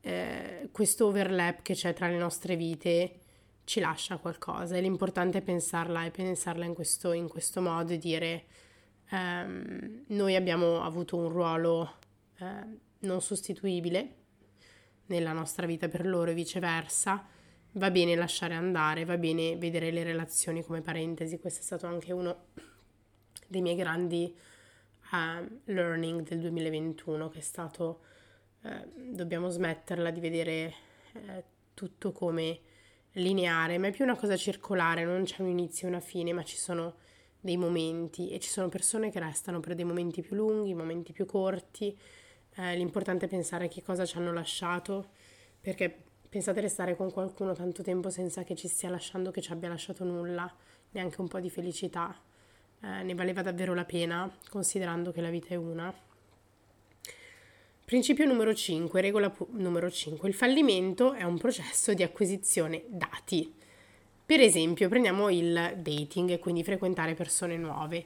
eh, 0.00 0.68
questo 0.72 1.06
overlap 1.06 1.62
che 1.62 1.74
c'è 1.74 1.92
tra 1.92 2.08
le 2.08 2.16
nostre 2.16 2.56
vite 2.56 3.18
ci 3.68 3.80
lascia 3.80 4.16
qualcosa. 4.16 4.76
E 4.76 4.80
l'importante 4.80 5.38
è 5.38 5.42
pensarla 5.42 6.06
e 6.06 6.10
pensarla 6.10 6.64
in 6.64 6.72
questo, 6.72 7.12
in 7.12 7.28
questo 7.28 7.60
modo 7.60 7.92
e 7.92 7.98
dire 7.98 8.46
ehm, 9.10 10.04
noi 10.06 10.34
abbiamo 10.34 10.82
avuto 10.82 11.18
un 11.18 11.28
ruolo 11.28 11.98
eh, 12.38 12.46
non 13.00 13.20
sostituibile 13.20 14.14
nella 15.06 15.32
nostra 15.32 15.66
vita 15.66 15.86
per 15.86 16.06
loro 16.06 16.30
e 16.30 16.34
viceversa. 16.34 17.26
Va 17.72 17.90
bene 17.90 18.14
lasciare 18.16 18.54
andare, 18.54 19.04
va 19.04 19.18
bene 19.18 19.56
vedere 19.58 19.90
le 19.90 20.02
relazioni 20.02 20.64
come 20.64 20.80
parentesi, 20.80 21.38
questo 21.38 21.60
è 21.60 21.62
stato 21.62 21.86
anche 21.86 22.12
uno 22.12 22.46
dei 23.46 23.60
miei 23.60 23.76
grandi 23.76 24.34
uh, 25.12 25.60
learning 25.64 26.26
del 26.26 26.40
2021 26.40 27.28
che 27.28 27.38
è 27.38 27.42
stato 27.42 28.00
eh, 28.62 28.88
dobbiamo 28.94 29.48
smetterla 29.48 30.10
di 30.10 30.20
vedere 30.20 30.74
eh, 31.12 31.44
tutto 31.74 32.12
come 32.12 32.60
lineare, 33.18 33.78
ma 33.78 33.88
è 33.88 33.90
più 33.90 34.04
una 34.04 34.16
cosa 34.16 34.36
circolare, 34.36 35.04
non 35.04 35.24
c'è 35.24 35.42
un 35.42 35.48
inizio 35.48 35.86
e 35.86 35.90
una 35.90 36.00
fine, 36.00 36.32
ma 36.32 36.42
ci 36.42 36.56
sono 36.56 36.96
dei 37.40 37.56
momenti 37.56 38.30
e 38.30 38.40
ci 38.40 38.48
sono 38.48 38.68
persone 38.68 39.10
che 39.10 39.20
restano 39.20 39.60
per 39.60 39.74
dei 39.74 39.84
momenti 39.84 40.22
più 40.22 40.36
lunghi, 40.36 40.74
momenti 40.74 41.12
più 41.12 41.26
corti. 41.26 41.96
Eh, 42.56 42.76
l'importante 42.76 43.26
è 43.26 43.28
pensare 43.28 43.68
che 43.68 43.82
cosa 43.82 44.04
ci 44.04 44.16
hanno 44.16 44.32
lasciato, 44.32 45.10
perché 45.60 46.04
pensate 46.28 46.60
restare 46.60 46.96
con 46.96 47.12
qualcuno 47.12 47.52
tanto 47.52 47.82
tempo 47.82 48.10
senza 48.10 48.42
che 48.42 48.54
ci 48.54 48.68
stia 48.68 48.90
lasciando, 48.90 49.30
che 49.30 49.40
ci 49.40 49.52
abbia 49.52 49.68
lasciato 49.68 50.04
nulla, 50.04 50.52
neanche 50.90 51.20
un 51.20 51.28
po' 51.28 51.40
di 51.40 51.50
felicità. 51.50 52.14
Eh, 52.80 53.02
ne 53.02 53.14
valeva 53.14 53.42
davvero 53.42 53.74
la 53.74 53.84
pena, 53.84 54.30
considerando 54.50 55.12
che 55.12 55.20
la 55.20 55.30
vita 55.30 55.48
è 55.48 55.56
una. 55.56 55.92
Principio 57.88 58.26
numero 58.26 58.52
5, 58.52 59.00
regola 59.00 59.30
pu- 59.30 59.48
numero 59.52 59.90
5. 59.90 60.28
Il 60.28 60.34
fallimento 60.34 61.14
è 61.14 61.22
un 61.22 61.38
processo 61.38 61.94
di 61.94 62.02
acquisizione 62.02 62.82
dati. 62.86 63.50
Per 64.26 64.40
esempio, 64.42 64.90
prendiamo 64.90 65.30
il 65.30 65.72
dating, 65.78 66.38
quindi 66.38 66.62
frequentare 66.62 67.14
persone 67.14 67.56
nuove. 67.56 68.04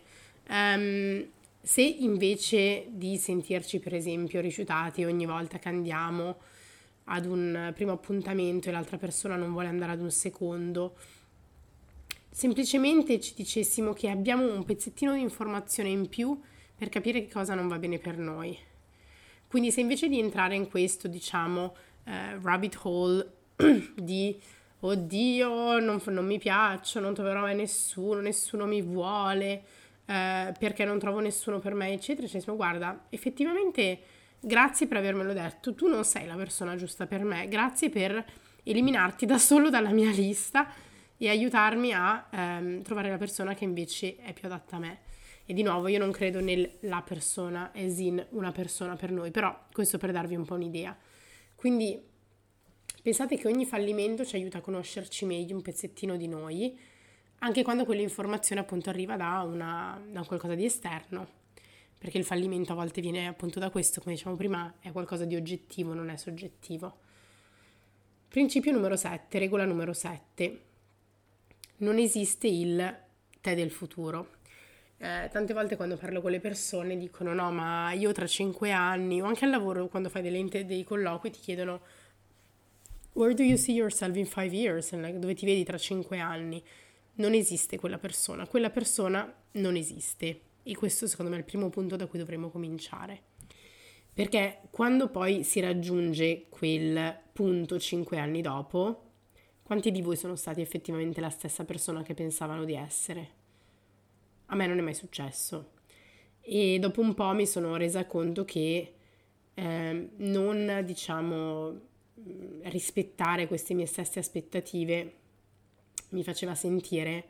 Um, 0.49 1.27
se 1.61 1.83
invece 1.83 2.85
di 2.91 3.17
sentirci, 3.17 3.81
per 3.81 3.93
esempio, 3.93 4.41
rifiutati 4.41 5.03
ogni 5.03 5.27
volta 5.27 5.59
che 5.59 5.69
andiamo 5.69 6.37
ad 7.07 7.27
un 7.27 7.73
primo 7.75 7.91
appuntamento 7.91 8.69
e 8.69 8.71
l'altra 8.71 8.99
persona 8.99 9.35
non 9.35 9.51
vuole 9.51 9.67
andare 9.67 9.91
ad 9.91 10.01
un 10.01 10.13
secondo, 10.13 10.95
semplicemente 12.31 13.19
ci 13.19 13.35
dicessimo 13.35 13.93
che 13.95 14.09
abbiamo 14.09 14.45
un 14.45 14.63
pezzettino 14.65 15.15
di 15.15 15.23
informazione 15.23 15.89
in 15.89 16.09
più 16.09 16.41
per 16.77 16.89
capire 16.89 17.21
che 17.21 17.33
cosa 17.33 17.55
non 17.55 17.67
va 17.67 17.81
bene 17.81 17.99
per 17.99 18.17
noi 18.17 18.71
quindi 19.53 19.71
se 19.71 19.83
invece 19.83 20.09
di 20.09 20.19
entrare 20.19 20.55
in 20.55 20.67
questo, 20.67 21.09
diciamo, 21.09 21.77
eh, 22.05 22.39
rabbit 22.41 22.79
hole 22.85 23.33
di 23.95 24.35
oddio, 24.81 25.79
non, 25.79 26.01
non, 26.07 26.25
mi 26.25 26.39
piaccio, 26.39 27.01
non 27.01 27.13
troverò 27.13 27.41
mai 27.43 27.55
nessuno, 27.55 28.23
nessuno 28.23 28.65
mi 28.65 28.81
vuole, 28.81 29.63
eh, 30.07 30.55
perché 30.59 30.87
non 30.87 30.99
trovo 30.99 31.19
nessuno 31.19 31.59
per 31.59 31.75
me, 31.75 31.93
eccetera, 31.93 32.27
cioè, 32.27 32.41
guarda, 32.57 33.05
effettivamente 33.11 34.01
grazie 34.41 34.87
per 34.87 34.97
avermelo 34.97 35.35
detto, 35.35 35.75
tu 35.75 35.87
non 35.87 36.07
sei 36.07 36.25
la 36.25 36.37
persona 36.37 36.75
giusta 36.77 37.07
per 37.07 37.23
me, 37.23 37.47
grazie 37.47 37.91
per 37.91 38.25
eliminarti 38.63 39.27
da 39.27 39.37
solo 39.37 39.69
dalla 39.69 39.91
mia 39.91 40.09
lista 40.09 40.67
e 41.19 41.29
aiutarmi 41.29 41.93
a 41.93 42.29
ehm, 42.31 42.81
trovare 42.81 43.11
la 43.11 43.19
persona 43.19 43.53
che 43.53 43.65
invece 43.65 44.17
è 44.17 44.33
più 44.33 44.49
adatta 44.49 44.77
a 44.77 44.79
me. 44.79 44.99
E 45.45 45.55
di 45.55 45.63
nuovo 45.63 45.89
io 45.89 45.99
non 45.99 46.13
credo 46.13 46.41
nella 46.41 47.03
persona 47.03 47.73
as 47.75 47.99
in 47.99 48.25
una 48.31 48.53
persona 48.53 48.97
per 48.97 49.11
noi, 49.11 49.31
però 49.31 49.67
questo 49.73 49.99
per 49.99 50.13
darvi 50.13 50.35
un 50.35 50.45
po' 50.45 50.55
un'idea. 50.55 50.97
Quindi 51.55 52.01
pensate 53.03 53.37
che 53.37 53.49
ogni 53.49 53.67
fallimento 53.67 54.25
ci 54.25 54.37
aiuta 54.37 54.59
a 54.59 54.61
conoscerci 54.61 55.25
meglio 55.25 55.57
un 55.57 55.63
pezzettino 55.63 56.17
di 56.17 56.29
noi, 56.29 56.79
anche 57.39 57.63
quando 57.65 57.85
quell'informazione 57.85 58.61
appunto 58.61 58.89
arriva 58.89 59.17
da, 59.17 59.43
una, 59.43 60.01
da 60.11 60.23
qualcosa 60.25 60.55
di 60.55 60.65
esterno, 60.65 61.27
perché 61.99 62.19
il 62.19 62.25
fallimento 62.25 62.73
a 62.73 62.77
volte 62.77 63.01
viene 63.01 63.27
appunto 63.27 63.59
da 63.59 63.71
questo, 63.71 64.01
come 64.01 64.15
diciamo 64.15 64.37
prima, 64.37 64.75
è 64.81 64.93
qualcosa 64.93 65.25
di 65.25 65.35
oggettivo, 65.35 65.93
non 65.93 66.09
è 66.09 66.17
soggettivo. 66.17 66.99
Principio 68.29 68.73
numero 68.73 68.97
7, 68.97 69.39
regola 69.39 69.65
numero 69.65 69.93
7 69.93 70.61
non 71.79 71.99
esiste 71.99 72.47
il 72.47 72.97
te 73.41 73.55
del 73.55 73.71
futuro. 73.71 74.41
Eh, 75.05 75.29
tante 75.33 75.53
volte 75.53 75.75
quando 75.75 75.97
parlo 75.97 76.21
con 76.21 76.31
le 76.31 76.39
persone 76.39 76.97
dicono 76.97 77.35
no, 77.35 77.51
ma 77.51 77.91
io 77.91 78.13
tra 78.13 78.25
cinque 78.25 78.71
anni, 78.71 79.21
o 79.21 79.25
anche 79.25 79.45
al 79.45 79.51
lavoro 79.51 79.89
quando 79.89 80.09
fai 80.09 80.23
delle, 80.23 80.65
dei 80.65 80.85
colloqui 80.85 81.29
ti 81.29 81.41
chiedono 81.41 81.81
where 83.15 83.35
do 83.35 83.43
you 83.43 83.57
see 83.57 83.75
yourself 83.75 84.15
in 84.15 84.27
five 84.27 84.55
years? 84.55 84.95
Dove 84.95 85.35
ti 85.35 85.45
vedi 85.45 85.65
tra 85.65 85.77
cinque 85.77 86.21
anni? 86.21 86.63
Non 87.15 87.35
esiste 87.35 87.81
quella 87.81 87.99
persona, 87.99 88.47
quella 88.47 88.71
persona 88.71 89.29
non 89.55 89.75
esiste 89.75 90.41
e 90.63 90.77
questo 90.77 91.09
secondo 91.09 91.33
me 91.33 91.39
è 91.39 91.41
il 91.41 91.47
primo 91.47 91.69
punto 91.69 91.97
da 91.97 92.07
cui 92.07 92.21
dovremmo 92.21 92.49
cominciare. 92.49 93.23
Perché 94.15 94.61
quando 94.71 95.09
poi 95.09 95.43
si 95.43 95.59
raggiunge 95.59 96.47
quel 96.49 97.19
punto 97.33 97.77
cinque 97.81 98.19
anni 98.19 98.41
dopo, 98.41 99.03
quanti 99.65 99.91
di 99.91 100.01
voi 100.01 100.15
sono 100.15 100.37
stati 100.37 100.61
effettivamente 100.61 101.21
la 101.21 101.31
stessa 101.31 101.65
persona 101.65 102.05
che 102.05 102.15
pensavano 102.15 102.65
di 102.65 102.77
essere? 102.77 103.42
A 104.47 104.55
me 104.55 104.67
non 104.67 104.79
è 104.79 104.83
mai 104.83 104.95
successo. 104.95 105.73
E 106.41 106.79
dopo 106.79 107.01
un 107.01 107.15
po' 107.15 107.33
mi 107.33 107.47
sono 107.47 107.77
resa 107.77 108.07
conto 108.07 108.45
che 108.45 108.95
eh, 109.55 110.09
non, 110.17 110.83
diciamo, 110.85 111.81
rispettare 112.65 113.47
queste 113.47 113.75
mie 113.75 113.87
stesse 113.87 114.19
aspettative 114.19 115.17
mi 116.11 116.23
faceva 116.23 116.55
sentire, 116.55 117.25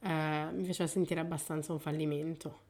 eh, 0.00 0.48
mi 0.52 0.64
faceva 0.66 0.88
sentire 0.88 1.20
abbastanza 1.20 1.72
un 1.72 1.78
fallimento. 1.78 2.60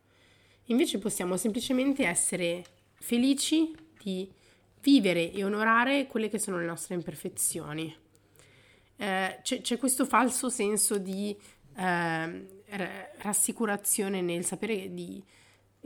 Invece 0.66 0.98
possiamo 0.98 1.36
semplicemente 1.36 2.06
essere 2.06 2.64
felici 2.94 3.74
di 4.00 4.30
vivere 4.80 5.32
e 5.32 5.44
onorare 5.44 6.06
quelle 6.06 6.28
che 6.28 6.38
sono 6.38 6.58
le 6.58 6.66
nostre 6.66 6.94
imperfezioni. 6.94 7.94
Eh, 8.96 9.38
c'è, 9.42 9.60
c'è, 9.60 9.78
questo 9.78 10.04
falso 10.04 10.48
senso 10.48 10.98
di 10.98 11.36
eh, 11.76 12.46
rassicurazione 13.18 14.20
nel 14.20 14.44
sapere 14.44 14.92
di, 14.92 15.22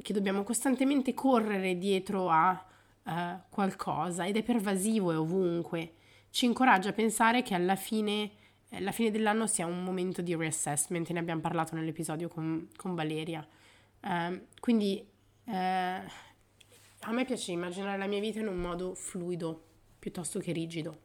che 0.00 0.12
dobbiamo 0.12 0.42
costantemente 0.42 1.14
correre 1.14 1.76
dietro 1.78 2.28
a 2.28 2.64
uh, 3.02 3.12
qualcosa 3.48 4.26
ed 4.26 4.36
è 4.36 4.42
pervasivo 4.42 5.12
e 5.12 5.16
ovunque. 5.16 5.92
Ci 6.30 6.44
incoraggia 6.44 6.90
a 6.90 6.92
pensare 6.92 7.42
che 7.42 7.54
alla 7.54 7.76
fine, 7.76 8.30
eh, 8.68 8.80
la 8.80 8.92
fine 8.92 9.10
dell'anno 9.10 9.46
sia 9.46 9.66
un 9.66 9.82
momento 9.82 10.22
di 10.22 10.34
reassessment, 10.34 11.10
ne 11.10 11.18
abbiamo 11.18 11.40
parlato 11.40 11.74
nell'episodio 11.74 12.28
con, 12.28 12.68
con 12.76 12.94
Valeria. 12.94 13.46
Uh, 14.02 14.40
quindi 14.60 15.04
uh, 15.44 15.50
a 15.50 17.12
me 17.12 17.24
piace 17.24 17.52
immaginare 17.52 17.98
la 17.98 18.06
mia 18.06 18.20
vita 18.20 18.40
in 18.40 18.48
un 18.48 18.58
modo 18.58 18.94
fluido 18.94 19.62
piuttosto 19.98 20.38
che 20.38 20.52
rigido. 20.52 21.04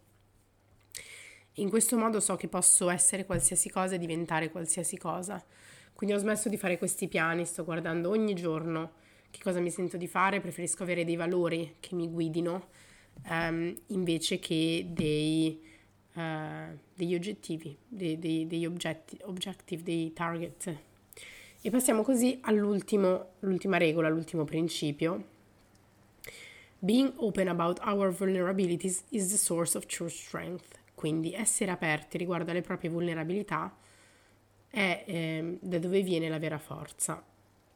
In 1.55 1.69
questo 1.69 1.97
modo 1.97 2.19
so 2.19 2.35
che 2.35 2.47
posso 2.47 2.89
essere 2.89 3.25
qualsiasi 3.25 3.69
cosa 3.69 3.95
e 3.95 3.97
diventare 3.97 4.51
qualsiasi 4.51 4.97
cosa. 4.97 5.43
Quindi 6.01 6.17
ho 6.17 6.19
smesso 6.19 6.49
di 6.49 6.57
fare 6.57 6.79
questi 6.79 7.07
piani, 7.07 7.45
sto 7.45 7.63
guardando 7.63 8.09
ogni 8.09 8.33
giorno 8.33 8.93
che 9.29 9.39
cosa 9.43 9.59
mi 9.59 9.69
sento 9.69 9.97
di 9.97 10.07
fare, 10.07 10.41
preferisco 10.41 10.81
avere 10.81 11.05
dei 11.05 11.15
valori 11.15 11.75
che 11.79 11.93
mi 11.93 12.09
guidino 12.09 12.69
um, 13.29 13.71
invece 13.89 14.39
che 14.39 14.87
dei, 14.89 15.61
uh, 16.13 16.75
degli 16.95 17.13
oggettivi, 17.13 17.77
dei, 17.87 18.17
dei, 18.17 18.47
degli 18.47 18.65
oggetti, 18.65 19.15
objective, 19.25 19.83
dei 19.83 20.11
target. 20.11 20.75
E 21.61 21.69
passiamo 21.69 22.01
così 22.01 22.39
all'ultima 22.41 23.77
regola, 23.77 24.07
all'ultimo 24.07 24.43
principio. 24.43 25.23
Being 26.79 27.13
open 27.17 27.47
about 27.47 27.79
our 27.85 28.11
vulnerabilities 28.11 29.03
is 29.09 29.29
the 29.29 29.37
source 29.37 29.77
of 29.77 29.85
true 29.85 30.09
strength. 30.09 30.79
Quindi 30.95 31.33
essere 31.33 31.69
aperti 31.69 32.17
riguardo 32.17 32.49
alle 32.49 32.61
proprie 32.61 32.89
vulnerabilità 32.89 33.71
è 34.71 35.03
eh, 35.05 35.57
da 35.59 35.77
dove 35.77 36.01
viene 36.01 36.29
la 36.29 36.39
vera 36.39 36.57
forza. 36.57 37.21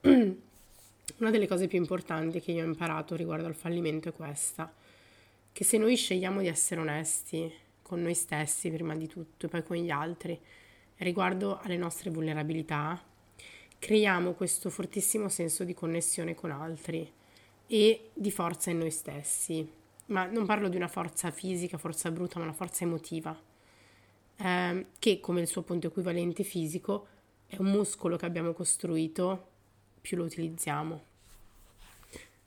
Una 0.00 1.30
delle 1.30 1.46
cose 1.46 1.68
più 1.68 1.78
importanti 1.78 2.40
che 2.40 2.52
io 2.52 2.64
ho 2.64 2.66
imparato 2.66 3.14
riguardo 3.14 3.46
al 3.46 3.54
fallimento 3.54 4.08
è 4.08 4.12
questa, 4.12 4.72
che 5.52 5.64
se 5.64 5.78
noi 5.78 5.94
scegliamo 5.94 6.40
di 6.40 6.48
essere 6.48 6.80
onesti 6.80 7.52
con 7.82 8.02
noi 8.02 8.14
stessi 8.14 8.70
prima 8.70 8.96
di 8.96 9.06
tutto 9.06 9.46
e 9.46 9.48
poi 9.48 9.62
con 9.62 9.76
gli 9.76 9.90
altri, 9.90 10.38
riguardo 10.96 11.60
alle 11.60 11.76
nostre 11.76 12.10
vulnerabilità, 12.10 13.00
creiamo 13.78 14.32
questo 14.32 14.70
fortissimo 14.70 15.28
senso 15.28 15.62
di 15.62 15.74
connessione 15.74 16.34
con 16.34 16.50
altri 16.50 17.10
e 17.68 18.10
di 18.12 18.30
forza 18.30 18.70
in 18.70 18.78
noi 18.78 18.90
stessi. 18.90 19.70
Ma 20.06 20.24
non 20.24 20.46
parlo 20.46 20.68
di 20.68 20.76
una 20.76 20.88
forza 20.88 21.30
fisica, 21.30 21.78
forza 21.78 22.10
bruta, 22.10 22.38
ma 22.38 22.46
una 22.46 22.54
forza 22.54 22.84
emotiva 22.84 23.45
eh, 24.36 24.86
che 24.98 25.20
come 25.20 25.40
il 25.40 25.46
suo 25.46 25.62
punto 25.62 25.86
equivalente 25.86 26.42
fisico 26.42 27.06
è 27.46 27.56
un 27.58 27.66
muscolo 27.66 28.16
che 28.16 28.26
abbiamo 28.26 28.52
costruito, 28.52 29.48
più 30.00 30.16
lo 30.16 30.24
utilizziamo. 30.24 31.02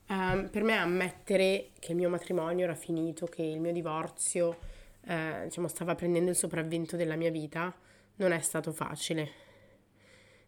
Eh, 0.07 0.47
per 0.51 0.63
me 0.63 0.75
ammettere 0.75 1.69
che 1.79 1.91
il 1.91 1.97
mio 1.97 2.09
matrimonio 2.09 2.63
era 2.63 2.75
finito, 2.75 3.27
che 3.27 3.43
il 3.43 3.59
mio 3.59 3.71
divorzio 3.71 4.57
eh, 5.05 5.41
diciamo, 5.45 5.67
stava 5.67 5.95
prendendo 5.95 6.29
il 6.31 6.35
sopravvento 6.35 6.95
della 6.95 7.15
mia 7.15 7.31
vita, 7.31 7.73
non 8.15 8.31
è 8.31 8.39
stato 8.39 8.71
facile. 8.71 9.47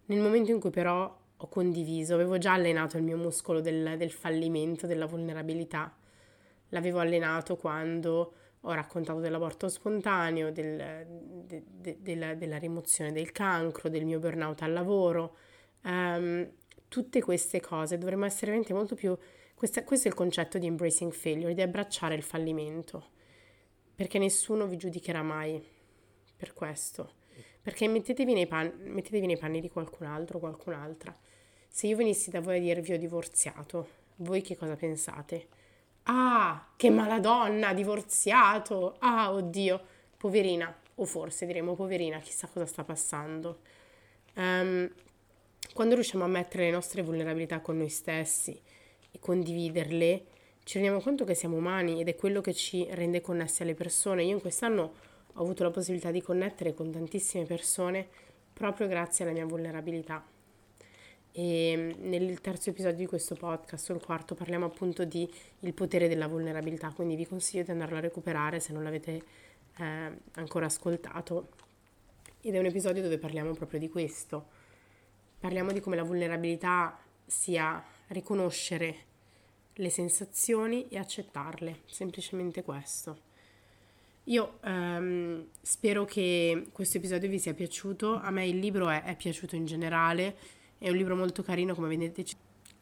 Nel 0.05 0.19
momento 0.19 0.51
in 0.51 0.59
cui 0.59 0.71
però 0.71 1.17
ho 1.37 1.47
condiviso, 1.47 2.13
avevo 2.13 2.37
già 2.37 2.53
allenato 2.53 2.97
il 2.97 3.03
mio 3.03 3.17
muscolo 3.17 3.61
del, 3.61 3.97
del 3.97 4.11
fallimento, 4.11 4.87
della 4.87 5.05
vulnerabilità, 5.05 5.95
l'avevo 6.69 6.99
allenato 6.99 7.55
quando 7.55 8.33
ho 8.61 8.73
raccontato 8.73 9.19
dell'aborto 9.19 9.67
spontaneo, 9.67 10.51
del, 10.51 11.05
de, 11.47 11.63
de, 11.67 11.97
della, 11.99 12.35
della, 12.35 12.57
rimozione 12.57 13.11
del 13.11 13.31
cancro, 13.31 13.89
del 13.89 14.05
mio 14.05 14.19
burnout 14.19 14.61
al 14.61 14.71
lavoro. 14.71 15.35
Um, 15.83 16.47
tutte 16.87 17.21
queste 17.21 17.59
cose 17.59 17.97
dovremmo 17.97 18.25
essere 18.25 18.47
veramente 18.47 18.73
molto 18.73 18.95
più... 18.95 19.17
Questa, 19.55 19.83
questo 19.83 20.07
è 20.07 20.11
il 20.11 20.17
concetto 20.17 20.57
di 20.57 20.67
embracing 20.67 21.11
failure, 21.11 21.53
di 21.53 21.61
abbracciare 21.61 22.15
il 22.15 22.23
fallimento, 22.23 23.09
perché 23.95 24.17
nessuno 24.17 24.65
vi 24.65 24.75
giudicherà 24.77 25.21
mai 25.21 25.63
per 26.35 26.53
questo. 26.53 27.13
Perché 27.61 27.87
mettetevi 27.87 28.33
nei, 28.33 28.47
pan, 28.47 28.73
mettetevi 28.79 29.27
nei 29.27 29.37
panni 29.37 29.61
di 29.61 29.69
qualcun 29.69 30.07
altro 30.07 30.37
o 30.37 30.39
qualcun'altra. 30.39 31.15
Se 31.67 31.87
io 31.87 31.95
venissi 31.95 32.31
da 32.31 32.41
voi 32.41 32.57
a 32.57 32.59
dirvi 32.59 32.93
ho 32.93 32.97
divorziato, 32.97 33.87
voi 34.17 34.41
che 34.41 34.57
cosa 34.57 34.75
pensate? 34.75 35.47
Ah, 36.03 36.67
che 36.75 36.89
maladonna, 36.89 37.73
divorziato. 37.73 38.95
Ah, 38.99 39.31
oddio, 39.31 39.81
poverina. 40.17 40.75
O 40.95 41.05
forse 41.05 41.45
diremo 41.45 41.75
poverina, 41.75 42.19
chissà 42.19 42.47
cosa 42.47 42.65
sta 42.65 42.83
passando. 42.83 43.59
Um, 44.35 44.89
quando 45.73 45.95
riusciamo 45.95 46.23
a 46.23 46.27
mettere 46.27 46.65
le 46.65 46.71
nostre 46.71 47.01
vulnerabilità 47.01 47.59
con 47.61 47.77
noi 47.77 47.89
stessi 47.89 48.59
e 49.11 49.19
condividerle, 49.19 50.25
ci 50.63 50.73
rendiamo 50.73 51.01
conto 51.01 51.25
che 51.25 51.33
siamo 51.33 51.57
umani 51.57 52.01
ed 52.01 52.07
è 52.07 52.15
quello 52.15 52.41
che 52.41 52.53
ci 52.53 52.87
rende 52.91 53.21
connessi 53.21 53.61
alle 53.63 53.73
persone. 53.73 54.23
Io 54.23 54.33
in 54.33 54.41
quest'anno 54.41 54.93
ho 55.33 55.41
avuto 55.41 55.63
la 55.63 55.71
possibilità 55.71 56.11
di 56.11 56.21
connettere 56.21 56.73
con 56.73 56.91
tantissime 56.91 57.45
persone 57.45 58.07
proprio 58.53 58.87
grazie 58.87 59.23
alla 59.23 59.33
mia 59.33 59.45
vulnerabilità. 59.45 60.23
E 61.33 61.75
mm, 61.77 62.09
nel 62.09 62.41
terzo 62.41 62.69
episodio 62.69 62.97
di 62.97 63.05
questo 63.05 63.35
podcast, 63.35 63.89
o 63.89 63.93
il 63.93 64.03
quarto, 64.03 64.35
parliamo 64.35 64.65
appunto 64.65 65.05
di 65.05 65.29
il 65.59 65.73
potere 65.73 66.07
della 66.07 66.27
vulnerabilità, 66.27 66.91
quindi 66.91 67.15
vi 67.15 67.25
consiglio 67.25 67.63
di 67.63 67.71
andarlo 67.71 67.97
a 67.97 68.01
recuperare 68.01 68.59
se 68.59 68.73
non 68.73 68.83
l'avete 68.83 69.23
eh, 69.77 70.11
ancora 70.33 70.65
ascoltato. 70.65 71.49
Ed 72.41 72.55
è 72.55 72.59
un 72.59 72.65
episodio 72.65 73.01
dove 73.01 73.17
parliamo 73.17 73.53
proprio 73.53 73.79
di 73.79 73.89
questo. 73.89 74.59
Parliamo 75.39 75.71
di 75.71 75.79
come 75.79 75.95
la 75.95 76.03
vulnerabilità 76.03 76.99
sia 77.25 77.83
riconoscere 78.07 79.09
le 79.75 79.89
sensazioni 79.89 80.87
e 80.89 80.97
accettarle, 80.97 81.81
semplicemente 81.85 82.61
questo. 82.63 83.29
Io 84.25 84.59
ehm, 84.63 85.47
spero 85.61 86.05
che 86.05 86.67
questo 86.71 86.97
episodio 86.97 87.29
vi 87.29 87.39
sia 87.39 87.53
piaciuto, 87.53 88.19
a 88.19 88.29
me 88.29 88.45
il 88.45 88.59
libro 88.59 88.89
è, 88.89 89.03
è 89.03 89.15
piaciuto 89.15 89.55
in 89.55 89.65
generale 89.65 90.59
è 90.81 90.89
un 90.89 90.95
libro 90.95 91.15
molto 91.15 91.43
carino, 91.43 91.75
come 91.75 91.87
vedete 91.87 92.25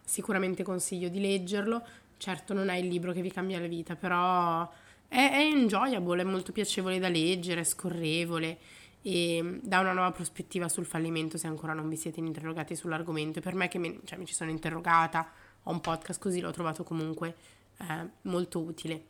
sicuramente 0.05 0.63
consiglio 0.63 1.09
di 1.09 1.19
leggerlo. 1.19 1.85
Certo 2.15 2.53
non 2.53 2.69
è 2.69 2.77
il 2.77 2.87
libro 2.87 3.11
che 3.11 3.21
vi 3.21 3.29
cambia 3.29 3.59
la 3.59 3.67
vita, 3.67 3.97
però 3.97 4.69
è, 5.09 5.31
è 5.31 5.39
enjoyable, 5.39 6.21
è 6.21 6.25
molto 6.25 6.53
piacevole 6.53 6.97
da 6.97 7.09
leggere, 7.09 7.59
è 7.59 7.65
scorrevole 7.65 8.57
e 9.01 9.59
dà 9.61 9.79
una 9.79 9.91
nuova 9.91 10.11
prospettiva 10.11 10.69
sul 10.69 10.85
fallimento 10.85 11.37
se 11.37 11.47
ancora 11.47 11.73
non 11.73 11.89
vi 11.89 11.97
siete 11.97 12.21
interrogati 12.21 12.73
sull'argomento. 12.73 13.41
Per 13.41 13.53
me 13.53 13.67
che 13.67 13.79
mi, 13.79 13.99
cioè, 14.05 14.17
mi 14.17 14.25
ci 14.25 14.33
sono 14.33 14.49
interrogata, 14.49 15.29
ho 15.63 15.71
un 15.71 15.81
podcast 15.81 16.21
così, 16.21 16.39
l'ho 16.39 16.51
trovato 16.51 16.85
comunque 16.85 17.35
eh, 17.79 18.07
molto 18.21 18.59
utile. 18.59 19.03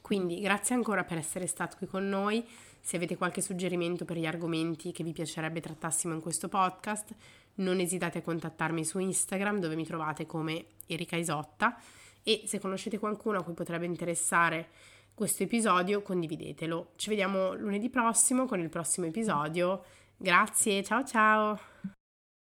Quindi 0.00 0.40
grazie 0.40 0.74
ancora 0.74 1.04
per 1.04 1.18
essere 1.18 1.46
stato 1.46 1.76
qui 1.76 1.86
con 1.86 2.08
noi. 2.08 2.42
Se 2.80 2.96
avete 2.96 3.18
qualche 3.18 3.42
suggerimento 3.42 4.06
per 4.06 4.16
gli 4.16 4.24
argomenti 4.24 4.90
che 4.90 5.04
vi 5.04 5.12
piacerebbe 5.12 5.60
trattassimo 5.60 6.14
in 6.14 6.20
questo 6.20 6.48
podcast, 6.48 7.14
non 7.60 7.80
esitate 7.80 8.18
a 8.18 8.22
contattarmi 8.22 8.84
su 8.84 8.98
Instagram 8.98 9.58
dove 9.58 9.76
mi 9.76 9.86
trovate 9.86 10.26
come 10.26 10.66
Erika 10.86 11.16
Isotta 11.16 11.78
e 12.22 12.42
se 12.44 12.58
conoscete 12.58 12.98
qualcuno 12.98 13.38
a 13.38 13.42
cui 13.42 13.54
potrebbe 13.54 13.86
interessare 13.86 14.68
questo 15.14 15.42
episodio 15.42 16.02
condividetelo. 16.02 16.92
Ci 16.96 17.08
vediamo 17.08 17.54
lunedì 17.54 17.88
prossimo 17.88 18.46
con 18.46 18.60
il 18.60 18.68
prossimo 18.68 19.06
episodio 19.06 19.82
Grazie, 20.22 20.82
ciao 20.82 21.02
ciao! 21.02 21.99